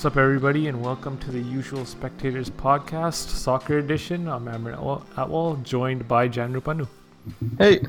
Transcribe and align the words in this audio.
What's 0.00 0.16
up, 0.16 0.16
everybody, 0.16 0.66
and 0.66 0.82
welcome 0.82 1.18
to 1.18 1.30
the 1.30 1.42
Usual 1.42 1.84
Spectators 1.84 2.48
Podcast, 2.48 3.28
Soccer 3.28 3.76
Edition. 3.76 4.28
I'm 4.28 4.48
Amran 4.48 4.78
Atwal, 4.78 5.62
joined 5.62 6.08
by 6.08 6.26
Jan 6.26 6.54
Rupanu. 6.54 6.88
Hey. 7.58 7.82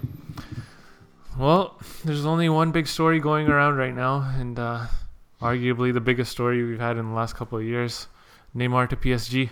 Well, 1.39 1.79
there's 2.03 2.25
only 2.25 2.49
one 2.49 2.73
big 2.73 2.87
story 2.87 3.21
going 3.21 3.47
around 3.47 3.77
right 3.77 3.95
now, 3.95 4.29
and 4.37 4.59
uh, 4.59 4.87
arguably 5.41 5.93
the 5.93 6.01
biggest 6.01 6.33
story 6.33 6.61
we've 6.65 6.81
had 6.81 6.97
in 6.97 7.07
the 7.07 7.13
last 7.13 7.37
couple 7.37 7.57
of 7.57 7.63
years 7.63 8.07
Neymar 8.53 8.89
to 8.89 8.97
PSG. 8.97 9.49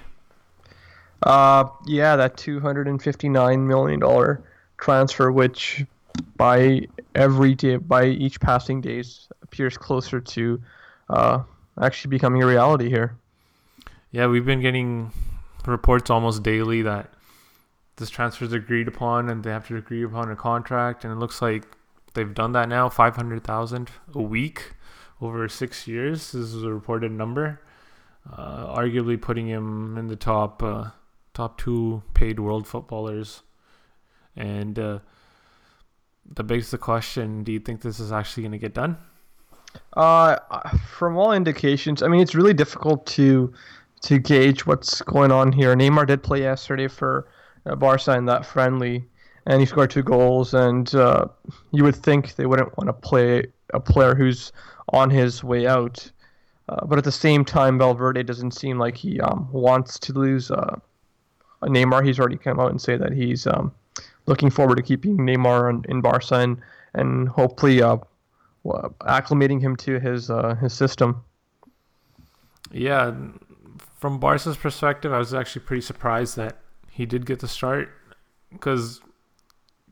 Uh, 1.23 1.64
yeah, 1.88 2.17
that 2.17 2.36
$259 2.36 3.66
million 3.66 4.38
transfer, 4.78 5.31
which 5.31 5.86
by 6.36 6.81
every 7.16 7.55
day, 7.55 7.78
by 7.78 8.08
each 8.08 8.41
passing 8.41 8.81
day, 8.81 9.02
appears 9.44 9.78
closer 9.78 10.20
to 10.20 10.62
uh, 11.09 11.41
actually 11.80 12.10
becoming 12.10 12.44
a 12.44 12.48
reality 12.48 12.90
here. 12.90 13.18
Yeah, 14.12 14.28
we've 14.28 14.46
been 14.46 14.62
getting 14.62 15.12
reports 15.66 16.10
almost 16.10 16.44
daily 16.44 16.82
that 16.82 17.14
this 17.98 18.10
transfer 18.10 18.46
is 18.46 18.54
agreed 18.54 18.88
upon 18.88 19.30
and 19.30 19.44
they 19.44 19.52
have 19.52 19.68
to 19.68 19.78
agree 19.78 20.04
upon 20.04 20.32
a 20.32 20.36
contract, 20.36 21.04
and 21.04 21.14
it 21.14 21.18
looks 21.18 21.42
like 21.42 21.66
they've 22.14 22.34
done 22.34 22.54
that 22.54 22.70
now. 22.70 22.90
Five 22.90 23.16
hundred 23.16 23.44
thousand 23.44 23.92
a 24.14 24.22
week 24.22 24.73
over 25.22 25.48
six 25.48 25.88
years. 25.88 26.32
This 26.32 26.54
is 26.54 26.64
a 26.64 26.73
reported 26.73 27.12
number, 27.12 27.62
uh, 28.32 28.73
arguably 28.76 29.22
putting 29.22 29.48
him 29.48 29.98
in 29.98 30.08
the 30.08 30.16
top 30.16 30.64
uh, 30.64 30.90
top 31.34 31.58
two 31.58 32.03
paid 32.14 32.40
world 32.40 32.68
footballers. 32.68 33.44
And 34.36 34.80
uh, 34.80 35.00
that 36.36 36.44
begs 36.44 36.72
the 36.72 36.78
question: 36.78 37.44
Do 37.44 37.52
you 37.52 37.59
think 37.59 37.81
this 37.81 38.00
is 38.00 38.12
actually 38.12 38.44
going 38.44 38.53
to 38.53 38.58
get 38.58 38.73
done? 38.73 38.98
Uh, 39.94 40.38
from 40.88 41.17
all 41.17 41.31
indications, 41.31 42.02
I 42.02 42.08
mean, 42.08 42.22
it's 42.22 42.36
really 42.36 42.53
difficult 42.53 43.06
to 43.08 43.53
to 44.02 44.17
gauge 44.17 44.66
what's 44.66 45.02
going 45.02 45.31
on 45.31 45.52
here. 45.52 45.75
Neymar 45.75 46.08
did 46.08 46.23
play 46.23 46.39
yesterday 46.39 46.88
for 46.88 47.28
uh, 47.66 47.75
Barca 47.75 48.16
in 48.16 48.25
that 48.25 48.45
friendly, 48.45 49.06
and 49.45 49.59
he 49.59 49.66
scored 49.66 49.92
two 49.92 50.03
goals. 50.03 50.53
And 50.53 50.94
uh, 50.95 51.25
you 51.72 51.84
would 51.84 51.97
think 51.97 52.36
they 52.36 52.45
wouldn't 52.45 52.78
want 52.78 52.88
to 52.88 52.94
play 52.94 53.47
a 53.73 53.80
player 53.80 54.16
who's 54.16 54.52
on 54.94 55.09
his 55.09 55.44
way 55.44 55.67
out. 55.67 56.09
Uh, 56.70 56.86
but 56.86 56.97
at 56.97 57.03
the 57.03 57.12
same 57.12 57.44
time, 57.44 57.78
Valverde 57.78 58.23
doesn't 58.23 58.52
seem 58.52 58.78
like 58.78 58.95
he 58.95 59.20
um, 59.20 59.50
wants 59.52 60.00
to 60.00 60.14
lose 60.14 60.52
uh, 60.52 60.80
Neymar. 61.64 62.06
He's 62.06 62.20
already 62.20 62.38
come 62.38 62.59
out 62.59 62.72
and 62.72 62.81
say 62.81 62.95
that 62.95 63.12
he's 63.12 63.47
um, 63.47 63.73
looking 64.28 64.50
forward 64.50 64.75
to 64.75 64.84
keeping 64.84 65.17
Neymar 65.17 65.70
in, 65.70 65.86
in 65.90 66.02
Barca 66.02 66.36
and, 66.36 66.58
and 66.94 67.28
hopefully 67.28 67.81
uh, 67.81 67.97
acclimating 68.66 69.62
him 69.62 69.76
to 69.78 70.00
his 70.00 70.30
uh, 70.30 70.56
his 70.56 70.74
system. 70.74 71.24
Yeah, 72.72 73.14
from 73.98 74.20
Barca's 74.20 74.58
perspective, 74.58 75.12
I 75.12 75.18
was 75.18 75.34
actually 75.34 75.66
pretty 75.66 75.82
surprised 75.82 76.36
that 76.38 76.60
he 76.90 77.06
did 77.06 77.26
get 77.26 77.40
the 77.40 77.48
start 77.48 77.90
because 78.52 79.02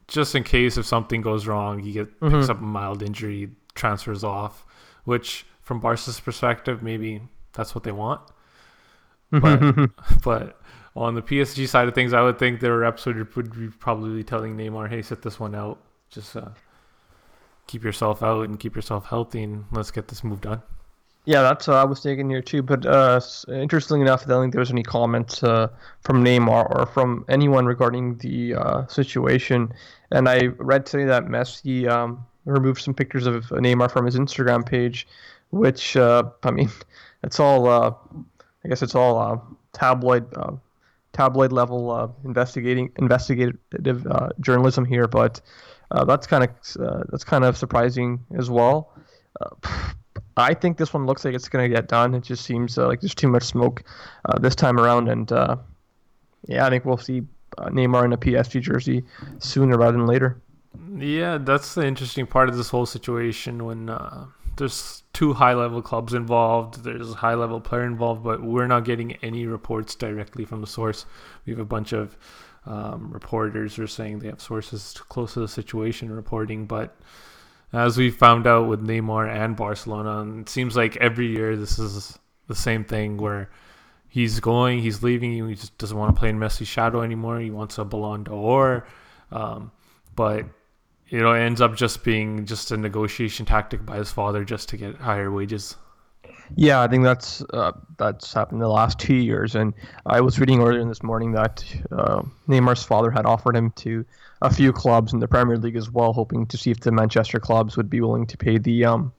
just 0.08 0.36
in 0.36 0.44
case 0.44 0.78
if 0.78 0.86
something 0.86 1.22
goes 1.22 1.48
wrong, 1.48 1.80
he 1.80 1.92
get 1.92 2.20
mm-hmm. 2.20 2.36
picks 2.36 2.50
up 2.50 2.60
a 2.60 2.64
mild 2.64 3.04
injury, 3.04 3.52
transfers 3.76 4.23
off, 4.23 4.66
which 5.04 5.45
from 5.62 5.80
Barca's 5.80 6.20
perspective, 6.20 6.82
maybe 6.82 7.22
that's 7.54 7.76
what 7.76 7.84
they 7.84 7.92
want. 7.92 8.22
But 9.32 9.90
but 10.23 10.62
on 10.95 11.16
the 11.16 11.22
PSG 11.22 11.68
side 11.68 11.88
of 11.88 11.95
things, 11.95 12.14
I 12.14 12.22
would 12.22 12.40
think 12.40 12.60
their 12.60 12.78
reps 12.78 13.06
would, 13.06 13.36
would 13.36 13.54
be 13.54 13.68
probably 13.68 14.23
telling 14.23 14.56
Neymar, 14.56 14.89
"Hey, 14.89 15.02
sit 15.02 15.22
this 15.22 15.39
one 15.39 15.56
out. 15.56 15.80
Just 16.10 16.36
uh, 16.36 16.50
keep 17.67 17.83
yourself 17.83 18.23
out 18.23 18.48
and 18.48 18.60
keep 18.60 18.76
yourself 18.76 19.05
healthy, 19.05 19.44
and 19.44 19.66
let's 19.72 19.92
get 19.92 20.08
this 20.08 20.23
move 20.23 20.42
done." 20.42 20.61
Yeah, 21.28 21.42
that's 21.42 21.67
what 21.67 21.76
I 21.76 21.83
was 21.83 22.00
thinking 22.00 22.30
here 22.30 22.42
too. 22.42 22.64
But 22.64 22.86
uh, 22.86 23.20
interestingly 23.50 24.02
enough, 24.02 24.23
I 24.26 24.30
don't 24.30 24.44
think 24.44 24.54
there 24.54 24.61
was 24.61 24.72
any 24.72 24.82
comments 24.82 25.44
uh, 25.44 25.67
from 26.00 26.23
Neymar 26.23 26.73
or 26.73 26.86
from 26.86 27.26
anyone 27.27 27.66
regarding 27.66 28.17
the 28.20 28.56
uh, 28.56 28.88
situation. 28.88 29.73
And 30.11 30.30
I 30.30 30.45
read 30.58 30.86
today 30.86 31.04
that 31.04 31.26
Messi 31.26 31.86
um, 31.86 32.26
removed 32.45 32.82
some 32.82 32.94
pictures 32.94 33.27
of 33.27 33.44
Neymar 33.48 33.92
from 33.92 34.06
his 34.06 34.16
Instagram 34.16 34.66
page, 34.66 35.06
which 35.50 35.98
uh, 35.98 36.23
I 36.44 36.52
mean, 36.52 36.70
it's 37.23 37.42
all 37.42 37.67
uh, 37.67 37.92
I 38.64 38.70
guess 38.70 38.82
it's 38.82 38.95
all 38.95 39.20
uh, 39.20 39.38
tabloid 39.73 40.33
tabloid 41.11 41.52
level 41.52 42.16
investigating 42.23 42.89
investigative 42.95 43.58
journalism 44.39 44.86
here. 44.86 45.10
But 45.10 45.42
that's 46.05 46.27
kind 46.27 46.43
of 46.43 46.49
that's 47.09 47.23
kind 47.23 47.43
of 47.43 47.58
surprising 47.58 48.20
as 48.37 48.49
well. 48.49 48.93
I 50.36 50.53
think 50.53 50.77
this 50.77 50.93
one 50.93 51.05
looks 51.05 51.25
like 51.25 51.33
it's 51.33 51.49
going 51.49 51.70
to 51.70 51.75
get 51.75 51.87
done. 51.87 52.14
It 52.14 52.23
just 52.23 52.45
seems 52.45 52.77
uh, 52.77 52.87
like 52.87 53.02
there's 53.02 53.15
too 53.15 53.27
much 53.27 53.43
smoke 53.43 53.83
uh, 54.26 54.37
this 54.39 54.55
time 54.55 54.80
around, 54.80 55.09
and 55.09 55.31
uh, 55.31 55.58
yeah, 56.47 56.65
I 56.65 56.70
think 56.70 56.86
we'll 56.86 56.97
see 56.97 57.23
uh, 57.58 57.70
Neymar 57.70 58.05
in 58.05 58.14
a 58.14 58.17
PSG 58.17 58.61
jersey 58.61 59.03
sooner 59.39 59.77
rather 59.77 59.93
than 59.93 60.05
later. 60.05 60.39
Yeah, 60.95 61.39
that's 61.39 61.73
the 61.73 61.86
interesting 61.86 62.27
part 62.27 62.49
of 62.49 62.58
this 62.58 62.70
whole 62.70 62.86
situation 62.86 63.65
when 63.65 63.89
uh, 63.89 64.27
there's 64.58 65.03
two 65.14 65.33
high-level 65.33 65.81
clubs 65.81 66.14
involved. 66.14 66.83
There's 66.83 67.11
a 67.11 67.15
high-level 67.15 67.61
player 67.61 67.83
involved, 67.83 68.23
but 68.23 68.43
we're 68.43 68.67
not 68.67 68.86
getting 68.86 69.14
any 69.23 69.47
reports 69.47 69.95
directly 69.95 70.45
from 70.45 70.61
the 70.61 70.67
source. 70.67 71.05
We 71.45 71.53
have 71.53 71.59
a 71.59 71.65
bunch 71.65 71.93
of 71.93 72.15
um, 72.67 73.10
reporters 73.11 73.80
are 73.80 73.88
saying 73.88 74.20
they 74.20 74.28
have 74.28 74.42
sources 74.42 74.94
close 75.10 75.33
to 75.33 75.39
the 75.39 75.48
situation 75.48 76.11
reporting, 76.11 76.66
but 76.66 76.95
as 77.73 77.98
we 77.98 78.10
found 78.10 78.48
out 78.48 78.67
with 78.67 78.86
Neymar 78.86 79.30
and 79.30 79.55
Barcelona. 79.55 80.39
It 80.39 80.50
seems 80.50 80.76
like 80.76 80.95
every 80.98 81.27
year 81.27 81.56
this 81.56 81.80
is 81.80 82.17
the 82.48 82.56
same 82.56 82.86
thing 82.86 83.17
where 83.17 83.50
he's 84.08 84.39
going, 84.39 84.80
he's 84.80 85.04
leaving, 85.04 85.48
he 85.48 85.56
just 85.56 85.77
doesn't 85.77 85.98
want 85.98 86.16
to 86.16 86.20
play 86.20 86.30
in 86.30 86.39
Messi's 86.39 86.67
shadow 86.67 87.02
anymore. 87.02 87.39
He 87.39 87.52
wants 87.52 87.77
a 87.77 87.86
Ballon 87.86 88.23
d'Or, 88.23 88.88
um, 89.32 89.72
but 90.16 90.45
you 91.10 91.20
know, 91.20 91.33
it 91.33 91.39
ends 91.39 91.61
up 91.61 91.76
just 91.76 92.04
being 92.04 92.45
just 92.45 92.72
a 92.72 92.77
negotiation 92.77 93.45
tactic 93.45 93.86
by 93.86 93.98
his 93.98 94.11
father 94.11 94.44
just 94.44 94.70
to 94.70 94.77
get 94.77 94.95
higher 94.95 95.32
wages. 95.32 95.76
Yeah, 96.55 96.81
I 96.81 96.87
think 96.87 97.03
that's 97.03 97.43
uh, 97.53 97.73
that's 97.97 98.33
happened 98.33 98.61
the 98.61 98.67
last 98.67 98.99
two 98.99 99.15
years, 99.15 99.55
and 99.55 99.73
I 100.05 100.21
was 100.21 100.39
reading 100.39 100.61
earlier 100.61 100.83
this 100.85 101.03
morning 101.03 101.33
that 101.33 101.63
uh, 101.91 102.23
Neymar's 102.47 102.83
father 102.83 103.11
had 103.11 103.25
offered 103.25 103.55
him 103.55 103.71
to 103.77 104.05
a 104.41 104.53
few 104.53 104.71
clubs 104.71 105.13
in 105.13 105.19
the 105.19 105.27
Premier 105.27 105.58
League 105.58 105.75
as 105.75 105.91
well, 105.91 106.13
hoping 106.13 106.45
to 106.47 106.58
see 106.58 106.71
if 106.71 106.80
the 106.80 106.91
Manchester 106.91 107.39
clubs 107.39 107.75
would 107.75 107.89
be 107.89 107.99
willing 108.02 108.25
to 108.27 108.37
pay 108.37 108.58
the 108.58 108.85
um, 108.85 109.11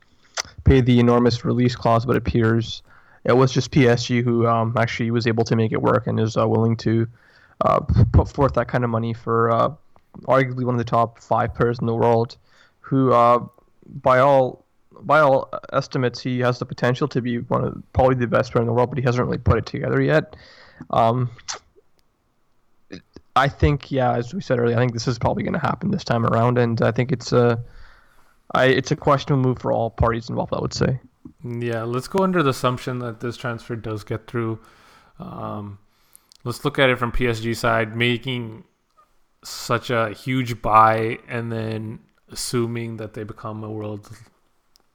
pay 0.64 0.80
the 0.80 0.98
enormous 0.98 1.44
release 1.44 1.76
clause. 1.76 2.06
But 2.06 2.16
it 2.16 2.26
appears 2.26 2.82
it 3.24 3.36
was 3.36 3.52
just 3.52 3.70
PSG 3.70 4.22
who 4.24 4.46
um, 4.46 4.74
actually 4.78 5.10
was 5.10 5.26
able 5.26 5.44
to 5.44 5.56
make 5.56 5.72
it 5.72 5.82
work 5.82 6.06
and 6.06 6.18
is 6.18 6.36
uh, 6.36 6.48
willing 6.48 6.76
to 6.78 7.06
uh, 7.60 7.80
put 8.12 8.28
forth 8.28 8.54
that 8.54 8.68
kind 8.68 8.84
of 8.84 8.90
money 8.90 9.12
for 9.12 9.50
uh, 9.50 9.70
arguably 10.22 10.64
one 10.64 10.74
of 10.74 10.78
the 10.78 10.84
top 10.84 11.18
five 11.20 11.54
players 11.54 11.78
in 11.78 11.86
the 11.86 11.94
world, 11.94 12.36
who 12.80 13.12
uh, 13.12 13.44
by 13.86 14.18
all 14.18 14.64
by 15.02 15.20
all 15.20 15.50
estimates 15.72 16.20
he 16.20 16.40
has 16.40 16.58
the 16.58 16.66
potential 16.66 17.08
to 17.08 17.20
be 17.20 17.38
one 17.38 17.64
of 17.64 17.82
probably 17.92 18.16
the 18.16 18.26
best 18.26 18.52
player 18.52 18.62
in 18.62 18.66
the 18.66 18.72
world, 18.72 18.90
but 18.90 18.98
he 18.98 19.04
hasn't 19.04 19.24
really 19.24 19.38
put 19.38 19.58
it 19.58 19.66
together 19.66 20.00
yet. 20.00 20.36
Um, 20.90 21.30
I 23.36 23.48
think, 23.48 23.90
yeah, 23.90 24.16
as 24.16 24.34
we 24.34 24.40
said 24.40 24.58
earlier, 24.58 24.76
I 24.76 24.80
think 24.80 24.92
this 24.92 25.06
is 25.06 25.18
probably 25.18 25.42
going 25.44 25.54
to 25.54 25.60
happen 25.60 25.90
this 25.90 26.04
time 26.04 26.26
around, 26.26 26.58
and 26.58 26.80
I 26.82 26.90
think 26.90 27.12
it's 27.12 27.32
a, 27.32 27.62
I, 28.54 28.66
it's 28.66 28.90
a 28.90 28.96
questionable 28.96 29.48
move 29.48 29.58
for 29.60 29.72
all 29.72 29.90
parties 29.90 30.28
involved. 30.28 30.52
I 30.52 30.60
would 30.60 30.74
say. 30.74 30.98
Yeah, 31.44 31.84
let's 31.84 32.08
go 32.08 32.24
under 32.24 32.42
the 32.42 32.50
assumption 32.50 32.98
that 33.00 33.20
this 33.20 33.36
transfer 33.36 33.76
does 33.76 34.02
get 34.02 34.26
through. 34.26 34.58
Um, 35.20 35.78
let's 36.44 36.64
look 36.64 36.78
at 36.78 36.90
it 36.90 36.98
from 36.98 37.12
PSG 37.12 37.54
side, 37.56 37.96
making 37.96 38.64
such 39.44 39.90
a 39.90 40.10
huge 40.10 40.60
buy 40.60 41.18
and 41.28 41.52
then 41.52 42.00
assuming 42.30 42.96
that 42.96 43.14
they 43.14 43.22
become 43.22 43.62
a 43.62 43.70
world 43.70 44.10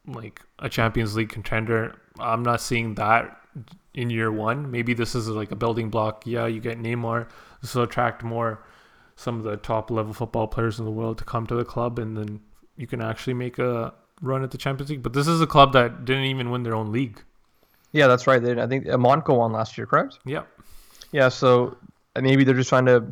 like 0.08 0.42
a 0.60 0.70
Champions 0.70 1.16
League 1.16 1.30
contender. 1.30 2.00
I'm 2.20 2.44
not 2.44 2.62
seeing 2.62 2.96
that 2.96 3.38
in 3.94 4.10
year 4.10 4.32
one. 4.32 4.70
Maybe 4.72 4.94
this 4.94 5.16
is 5.16 5.28
like 5.28 5.52
a 5.52 5.56
building 5.56 5.90
block. 5.90 6.26
Yeah, 6.26 6.48
you 6.48 6.60
get 6.60 6.82
Neymar. 6.82 7.30
This 7.62 7.76
will 7.76 7.84
attract 7.84 8.24
more 8.24 8.66
some 9.16 9.38
of 9.38 9.44
the 9.44 9.58
top 9.58 9.92
level 9.92 10.14
football 10.14 10.48
players 10.48 10.80
in 10.80 10.86
the 10.86 10.92
world 10.92 11.18
to 11.20 11.24
come 11.24 11.46
to 11.48 11.56
the 11.56 11.66
club, 11.66 12.00
and 12.00 12.18
then 12.18 12.42
you 12.76 12.88
can 12.88 13.02
actually 13.02 13.34
make 13.34 13.60
a 13.60 13.94
run 14.22 14.44
at 14.44 14.52
the 14.52 14.58
Champions 14.58 14.90
League. 14.90 15.04
But 15.04 15.14
this 15.14 15.28
is 15.28 15.42
a 15.42 15.48
club 15.48 15.74
that 15.74 16.06
didn't 16.06 16.26
even 16.26 16.50
win 16.50 16.64
their 16.64 16.76
own 16.76 16.92
league. 16.92 17.22
Yeah, 17.92 18.08
that's 18.08 18.26
right. 18.26 18.42
They, 18.42 18.60
I 18.60 18.68
think 18.68 18.88
Monaco 18.88 19.36
won 19.36 19.52
last 19.52 19.78
year, 19.78 19.86
correct? 19.86 20.20
Yeah. 20.26 20.44
Yeah, 21.12 21.30
so 21.30 21.78
maybe 22.20 22.44
they're 22.44 22.56
just 22.56 22.70
trying 22.70 22.88
to. 22.88 23.06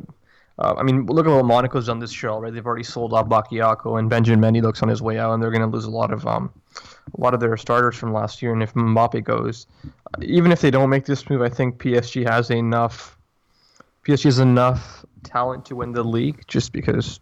Uh, 0.58 0.76
I 0.78 0.84
mean, 0.84 1.06
look 1.06 1.26
at 1.26 1.32
what 1.32 1.46
Monaco's 1.46 1.86
done 1.86 2.00
this 2.00 2.22
year 2.22 2.32
already. 2.32 2.56
They've 2.56 2.66
already 2.66 2.84
sold 2.84 3.14
off 3.14 3.28
Bakayoko, 3.28 4.00
and 4.00 4.10
Benjamin 4.10 4.54
Mendy 4.54 4.62
looks 4.62 4.82
on 4.82 4.90
his 4.90 5.02
way 5.02 5.20
out, 5.20 5.34
and 5.34 5.42
they're 5.42 5.52
going 5.52 5.62
to 5.62 5.68
lose 5.68 5.86
a 5.86 5.92
lot 5.92 6.12
of 6.12 6.26
um, 6.26 6.52
a 6.78 7.22
lot 7.22 7.34
of 7.34 7.40
their 7.40 7.56
starters 7.58 7.96
from 7.96 8.14
last 8.14 8.42
year. 8.42 8.54
And 8.54 8.64
if 8.64 8.74
Mbappe 8.74 9.24
goes, 9.24 9.68
even 10.22 10.52
if 10.52 10.62
they 10.62 10.72
don't 10.72 10.90
make 10.90 11.06
this 11.06 11.30
move, 11.30 11.42
I 11.42 11.50
think 11.50 11.78
PSG 11.80 12.28
has 12.28 12.50
enough. 12.50 13.18
PSG 14.06 14.26
has 14.26 14.40
enough 14.40 15.06
talent 15.24 15.66
to 15.66 15.76
win 15.76 15.92
the 15.92 16.04
league, 16.04 16.44
just 16.48 16.72
because 16.72 17.20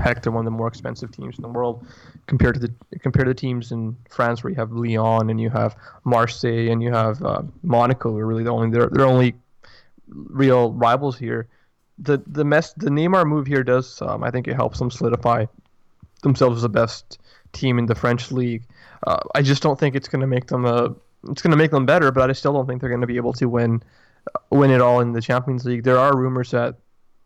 heck, 0.00 0.22
they're 0.22 0.32
one 0.32 0.46
of 0.46 0.52
the 0.52 0.56
more 0.56 0.68
expensive 0.68 1.10
teams 1.10 1.36
in 1.38 1.42
the 1.42 1.48
world 1.48 1.86
compared 2.26 2.54
to 2.54 2.60
the 2.60 2.98
compared 3.00 3.26
to 3.26 3.30
the 3.30 3.38
teams 3.38 3.72
in 3.72 3.96
France 4.10 4.42
where 4.42 4.50
you 4.50 4.56
have 4.56 4.72
Lyon 4.72 5.30
and 5.30 5.40
you 5.40 5.50
have 5.50 5.76
Marseille 6.04 6.70
and 6.70 6.82
you 6.82 6.92
have 6.92 7.22
uh, 7.22 7.42
Monaco. 7.62 8.16
Are 8.16 8.26
really 8.26 8.44
the 8.44 8.50
only 8.50 8.70
they're 8.70 8.88
they're 8.88 9.06
only 9.06 9.34
real 10.08 10.72
rivals 10.72 11.18
here. 11.18 11.48
The 11.98 12.22
the 12.26 12.44
mess 12.44 12.72
the 12.74 12.90
Neymar 12.90 13.26
move 13.26 13.46
here 13.46 13.64
does 13.64 14.00
um, 14.02 14.22
I 14.22 14.30
think 14.30 14.48
it 14.48 14.54
helps 14.54 14.78
them 14.78 14.90
solidify 14.90 15.46
themselves 16.22 16.56
as 16.56 16.62
the 16.62 16.68
best 16.68 17.18
team 17.52 17.78
in 17.78 17.86
the 17.86 17.94
French 17.94 18.30
league. 18.30 18.64
Uh, 19.06 19.20
I 19.34 19.42
just 19.42 19.62
don't 19.62 19.78
think 19.78 19.94
it's 19.94 20.08
going 20.08 20.20
to 20.20 20.26
make 20.26 20.46
them 20.46 20.64
a 20.64 20.94
it's 21.28 21.42
going 21.42 21.50
to 21.50 21.56
make 21.56 21.70
them 21.70 21.86
better, 21.86 22.12
but 22.12 22.30
I 22.30 22.32
still 22.32 22.52
don't 22.52 22.66
think 22.66 22.80
they're 22.80 22.90
going 22.90 23.00
to 23.00 23.06
be 23.06 23.16
able 23.16 23.32
to 23.34 23.48
win 23.48 23.82
win 24.50 24.70
it 24.70 24.80
all 24.80 25.00
in 25.00 25.12
the 25.12 25.20
Champions 25.20 25.64
League. 25.64 25.84
There 25.84 25.98
are 25.98 26.16
rumors 26.16 26.50
that 26.50 26.76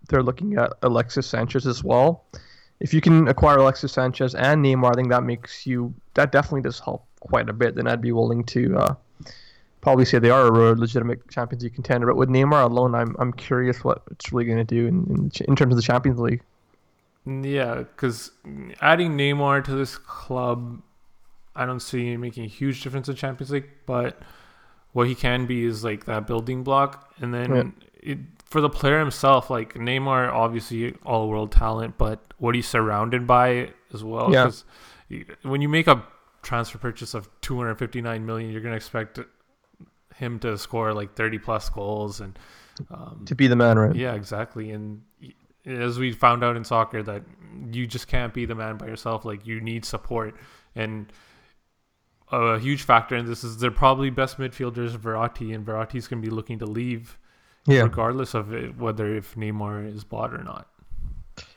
they're 0.08 0.22
looking 0.22 0.56
at 0.56 0.72
Alexis 0.82 1.26
Sanchez 1.26 1.66
as 1.66 1.82
well. 1.84 2.24
If 2.80 2.92
you 2.92 3.00
can 3.00 3.28
acquire 3.28 3.58
Alexis 3.58 3.92
Sanchez 3.92 4.34
and 4.34 4.64
Neymar, 4.64 4.90
I 4.92 4.94
think 4.94 5.10
that 5.10 5.22
makes 5.22 5.66
you 5.66 5.94
that 6.14 6.32
definitely 6.32 6.62
does 6.62 6.80
help 6.80 7.06
quite 7.20 7.48
a 7.48 7.52
bit. 7.52 7.76
Then 7.76 7.86
I'd 7.86 8.00
be 8.00 8.12
willing 8.12 8.44
to 8.44 8.76
uh, 8.76 8.94
probably 9.80 10.04
say 10.04 10.18
they 10.18 10.30
are 10.30 10.46
a 10.46 10.74
legitimate 10.74 11.28
Champions 11.30 11.62
League 11.62 11.74
contender. 11.74 12.06
But 12.06 12.16
with 12.16 12.28
Neymar 12.28 12.64
alone, 12.64 12.94
I'm 12.94 13.14
I'm 13.18 13.32
curious 13.32 13.84
what 13.84 14.02
it's 14.10 14.32
really 14.32 14.46
going 14.46 14.58
to 14.58 14.64
do 14.64 14.86
in, 14.86 15.04
in 15.10 15.30
in 15.46 15.56
terms 15.56 15.72
of 15.72 15.76
the 15.76 15.82
Champions 15.82 16.18
League. 16.18 16.42
Yeah, 17.24 17.76
because 17.76 18.32
adding 18.80 19.16
Neymar 19.16 19.64
to 19.64 19.74
this 19.74 19.96
club, 19.96 20.82
I 21.54 21.66
don't 21.66 21.80
see 21.80 22.16
making 22.16 22.44
a 22.44 22.48
huge 22.48 22.82
difference 22.82 23.08
in 23.08 23.14
Champions 23.14 23.50
League, 23.50 23.68
but 23.86 24.20
what 24.92 25.06
he 25.06 25.14
can 25.14 25.46
be 25.46 25.64
is 25.64 25.84
like 25.84 26.04
that 26.06 26.26
building 26.26 26.64
block. 26.64 27.14
And 27.18 27.32
then 27.32 27.74
it, 28.00 28.18
for 28.44 28.60
the 28.60 28.68
player 28.68 28.98
himself, 28.98 29.50
like 29.50 29.74
Neymar, 29.74 30.32
obviously 30.32 30.94
all 31.04 31.28
world 31.28 31.52
talent, 31.52 31.96
but 31.96 32.34
what 32.38 32.54
he's 32.54 32.68
surrounded 32.68 33.26
by 33.26 33.70
as 33.94 34.02
well. 34.02 34.28
Because 34.28 34.64
yeah. 35.08 35.22
when 35.42 35.62
you 35.62 35.68
make 35.68 35.86
a 35.86 36.04
transfer 36.42 36.78
purchase 36.78 37.14
of 37.14 37.28
259 37.42 38.26
million, 38.26 38.50
you're 38.50 38.60
going 38.60 38.72
to 38.72 38.76
expect 38.76 39.20
him 40.16 40.38
to 40.40 40.58
score 40.58 40.92
like 40.92 41.14
30 41.14 41.38
plus 41.38 41.68
goals 41.70 42.20
and 42.20 42.38
um, 42.90 43.22
to 43.26 43.34
be 43.34 43.46
the 43.46 43.56
man, 43.56 43.78
right? 43.78 43.94
Yeah, 43.94 44.14
exactly. 44.14 44.70
And 44.70 45.02
as 45.66 45.98
we 45.98 46.12
found 46.12 46.42
out 46.42 46.56
in 46.56 46.64
soccer, 46.64 47.02
that 47.02 47.22
you 47.70 47.86
just 47.86 48.08
can't 48.08 48.34
be 48.34 48.46
the 48.46 48.54
man 48.54 48.76
by 48.76 48.86
yourself. 48.86 49.24
Like 49.24 49.46
you 49.46 49.60
need 49.60 49.84
support 49.84 50.34
and 50.74 51.12
a 52.32 52.58
huge 52.58 52.82
factor 52.82 53.14
in 53.14 53.26
this 53.26 53.44
is 53.44 53.58
they're 53.58 53.70
probably 53.70 54.10
best 54.10 54.38
midfielders 54.38 54.96
Verratti, 54.96 55.54
and 55.54 55.64
Verratti's 55.66 56.08
going 56.08 56.22
to 56.22 56.28
be 56.28 56.34
looking 56.34 56.58
to 56.60 56.66
leave, 56.66 57.18
yeah. 57.66 57.82
regardless 57.82 58.34
of 58.34 58.52
it, 58.54 58.76
whether 58.76 59.14
if 59.14 59.34
Neymar 59.34 59.94
is 59.94 60.02
bought 60.02 60.32
or 60.32 60.42
not. 60.42 60.68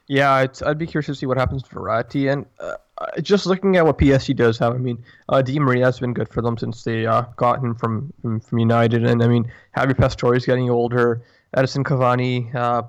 Yeah, 0.08 0.46
I'd 0.66 0.78
be 0.78 0.86
curious 0.86 1.08
to 1.08 1.16
see 1.16 1.25
what 1.25 1.38
happens 1.38 1.63
to 1.63 1.69
Verratti, 1.69 2.31
and 2.31 2.46
uh, 2.60 2.75
just 3.22 3.46
looking 3.46 3.78
at 3.78 3.86
what 3.86 3.98
PSG 3.98 4.36
does 4.36 4.60
have, 4.60 4.74
I 4.74 4.78
mean, 4.78 5.04
uh, 5.30 5.42
Di 5.42 5.58
Maria 5.60 5.86
has 5.86 6.00
been 6.00 6.13
good 6.13 6.30
for 6.30 6.42
them 6.42 6.58
since 6.58 6.84
they 6.84 7.06
uh, 7.06 7.24
got 7.38 7.60
him 7.60 7.74
from, 7.74 8.13
from, 8.22 8.40
from 8.40 8.60
United, 8.60 9.04
and 9.06 9.24
I 9.24 9.28
mean, 9.28 9.51
Javi 9.75 9.98
Pastore 9.98 10.36
is 10.36 10.46
getting 10.46 10.69
older. 10.69 11.24
Edinson 11.56 11.83
Cavani, 11.83 12.53
uh, 12.53 12.83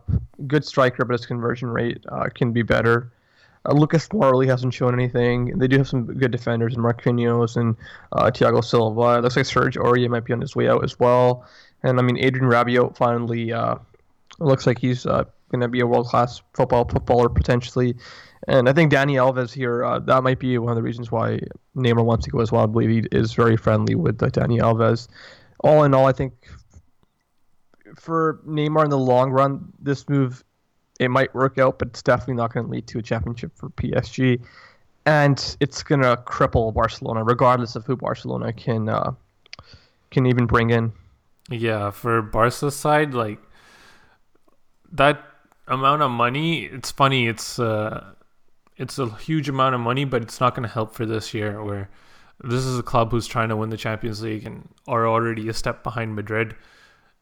good 0.46 0.64
striker, 0.64 1.04
but 1.04 1.12
his 1.12 1.26
conversion 1.26 1.68
rate 1.68 2.04
uh, 2.10 2.28
can 2.34 2.52
be 2.52 2.62
better. 2.62 3.12
Uh, 3.64 3.72
Lucas 3.72 4.08
Moura 4.08 4.46
hasn't 4.46 4.74
shown 4.74 4.94
anything. 4.94 5.58
They 5.58 5.68
do 5.68 5.78
have 5.78 5.88
some 5.88 6.06
good 6.06 6.30
defenders 6.30 6.74
in 6.74 6.82
Marquinhos 6.82 7.56
and 7.56 7.76
uh, 8.12 8.30
Thiago 8.30 8.64
Silva. 8.64 9.18
It 9.18 9.22
looks 9.22 9.36
like 9.36 9.46
Serge 9.46 9.76
Aurier 9.76 10.08
might 10.08 10.24
be 10.24 10.32
on 10.32 10.40
his 10.40 10.56
way 10.56 10.68
out 10.68 10.84
as 10.84 10.98
well. 10.98 11.44
And 11.82 11.98
I 11.98 12.02
mean, 12.02 12.16
Adrien 12.16 12.48
Rabiot 12.48 12.96
finally 12.96 13.52
uh, 13.52 13.76
looks 14.38 14.66
like 14.66 14.78
he's 14.78 15.06
uh, 15.06 15.24
going 15.50 15.60
to 15.60 15.68
be 15.68 15.80
a 15.80 15.86
world 15.86 16.06
class 16.06 16.42
football 16.54 16.84
footballer 16.84 17.28
potentially. 17.28 17.96
And 18.48 18.68
I 18.68 18.72
think 18.72 18.92
Dani 18.92 19.14
Alves 19.14 19.52
here, 19.52 19.84
uh, 19.84 19.98
that 20.00 20.22
might 20.22 20.38
be 20.38 20.58
one 20.58 20.70
of 20.70 20.76
the 20.76 20.82
reasons 20.82 21.10
why 21.10 21.40
Neymar 21.76 22.04
wants 22.04 22.24
to 22.26 22.30
go 22.30 22.40
as 22.40 22.52
well. 22.52 22.62
I 22.62 22.66
believe 22.66 22.90
he 22.90 23.08
is 23.16 23.32
very 23.32 23.56
friendly 23.56 23.94
with 23.94 24.22
uh, 24.22 24.26
Dani 24.28 24.60
Alves. 24.60 25.08
All 25.60 25.84
in 25.84 25.94
all, 25.94 26.06
I 26.06 26.12
think 26.12 26.34
for 27.96 28.40
Neymar 28.46 28.84
in 28.84 28.90
the 28.90 28.98
long 28.98 29.30
run, 29.30 29.72
this 29.80 30.08
move 30.08 30.44
it 30.98 31.10
might 31.10 31.34
work 31.34 31.58
out, 31.58 31.78
but 31.78 31.88
it's 31.88 32.02
definitely 32.02 32.34
not 32.34 32.52
going 32.54 32.66
to 32.66 32.72
lead 32.72 32.86
to 32.88 32.98
a 32.98 33.02
championship 33.02 33.52
for 33.54 33.68
PSG, 33.70 34.40
and 35.04 35.56
it's 35.60 35.82
going 35.82 36.00
to 36.00 36.16
cripple 36.16 36.72
Barcelona, 36.72 37.22
regardless 37.22 37.76
of 37.76 37.84
who 37.84 37.96
Barcelona 37.96 38.52
can 38.52 38.88
uh, 38.88 39.12
can 40.10 40.26
even 40.26 40.46
bring 40.46 40.70
in. 40.70 40.92
Yeah, 41.50 41.90
for 41.90 42.22
Barca's 42.22 42.74
side, 42.74 43.14
like 43.14 43.38
that 44.92 45.22
amount 45.68 46.02
of 46.02 46.10
money, 46.10 46.64
it's 46.64 46.90
funny. 46.90 47.28
It's 47.28 47.58
uh, 47.58 48.12
it's 48.76 48.98
a 48.98 49.14
huge 49.16 49.48
amount 49.48 49.74
of 49.74 49.80
money, 49.80 50.04
but 50.04 50.22
it's 50.22 50.40
not 50.40 50.54
going 50.54 50.66
to 50.66 50.72
help 50.72 50.94
for 50.94 51.06
this 51.06 51.34
year. 51.34 51.62
Where 51.62 51.88
this 52.42 52.64
is 52.64 52.78
a 52.78 52.82
club 52.82 53.10
who's 53.10 53.26
trying 53.26 53.48
to 53.50 53.56
win 53.56 53.70
the 53.70 53.76
Champions 53.76 54.22
League 54.22 54.46
and 54.46 54.68
are 54.86 55.06
already 55.06 55.48
a 55.48 55.54
step 55.54 55.82
behind 55.82 56.14
Madrid. 56.14 56.54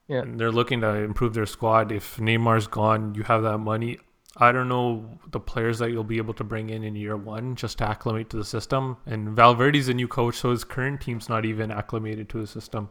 Yeah. 0.08 0.20
And 0.20 0.38
they're 0.38 0.52
looking 0.52 0.80
to 0.82 0.88
improve 0.88 1.34
their 1.34 1.46
squad. 1.46 1.90
If 1.90 2.18
Neymar's 2.18 2.66
gone, 2.66 3.14
you 3.14 3.22
have 3.22 3.42
that 3.42 3.58
money. 3.58 3.98
I 4.36 4.50
don't 4.50 4.68
know 4.68 5.18
the 5.30 5.40
players 5.40 5.78
that 5.78 5.90
you'll 5.90 6.04
be 6.04 6.16
able 6.16 6.34
to 6.34 6.44
bring 6.44 6.70
in 6.70 6.82
in 6.82 6.96
year 6.96 7.16
one 7.16 7.54
just 7.54 7.78
to 7.78 7.88
acclimate 7.88 8.30
to 8.30 8.36
the 8.36 8.44
system. 8.44 8.96
And 9.06 9.28
Valverde's 9.28 9.88
a 9.88 9.94
new 9.94 10.08
coach, 10.08 10.36
so 10.36 10.50
his 10.50 10.64
current 10.64 11.00
team's 11.00 11.28
not 11.28 11.44
even 11.44 11.70
acclimated 11.70 12.28
to 12.30 12.40
the 12.40 12.46
system. 12.46 12.88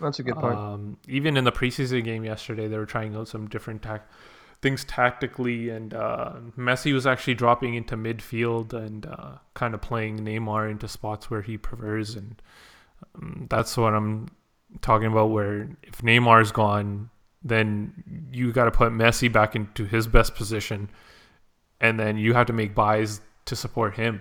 That's 0.00 0.18
a 0.18 0.22
good 0.22 0.36
point. 0.36 0.56
Um, 0.56 0.96
even 1.08 1.36
in 1.36 1.44
the 1.44 1.52
preseason 1.52 2.04
game 2.04 2.24
yesterday, 2.24 2.68
they 2.68 2.78
were 2.78 2.86
trying 2.86 3.14
out 3.16 3.28
some 3.28 3.48
different 3.48 3.82
tac- 3.82 4.08
things 4.62 4.84
tactically, 4.84 5.70
and 5.70 5.92
uh, 5.92 6.34
Messi 6.56 6.94
was 6.94 7.06
actually 7.06 7.34
dropping 7.34 7.74
into 7.74 7.96
midfield 7.96 8.72
and 8.72 9.06
uh, 9.06 9.32
kind 9.54 9.74
of 9.74 9.82
playing 9.82 10.20
Neymar 10.20 10.70
into 10.70 10.88
spots 10.88 11.30
where 11.30 11.42
he 11.42 11.58
prefers, 11.58 12.14
and 12.14 12.40
um, 13.14 13.46
that's 13.50 13.76
what 13.76 13.92
I'm 13.92 14.28
talking 14.82 15.06
about 15.08 15.30
where 15.30 15.68
if 15.82 16.02
Neymar's 16.02 16.52
gone, 16.52 17.10
then 17.42 18.28
you 18.32 18.52
got 18.52 18.64
to 18.64 18.70
put 18.70 18.92
Messi 18.92 19.32
back 19.32 19.56
into 19.56 19.84
his 19.84 20.06
best 20.06 20.34
position, 20.34 20.88
and 21.80 21.98
then 21.98 22.16
you 22.16 22.34
have 22.34 22.46
to 22.46 22.52
make 22.52 22.74
buys 22.74 23.20
to 23.46 23.56
support 23.56 23.94
him. 23.94 24.20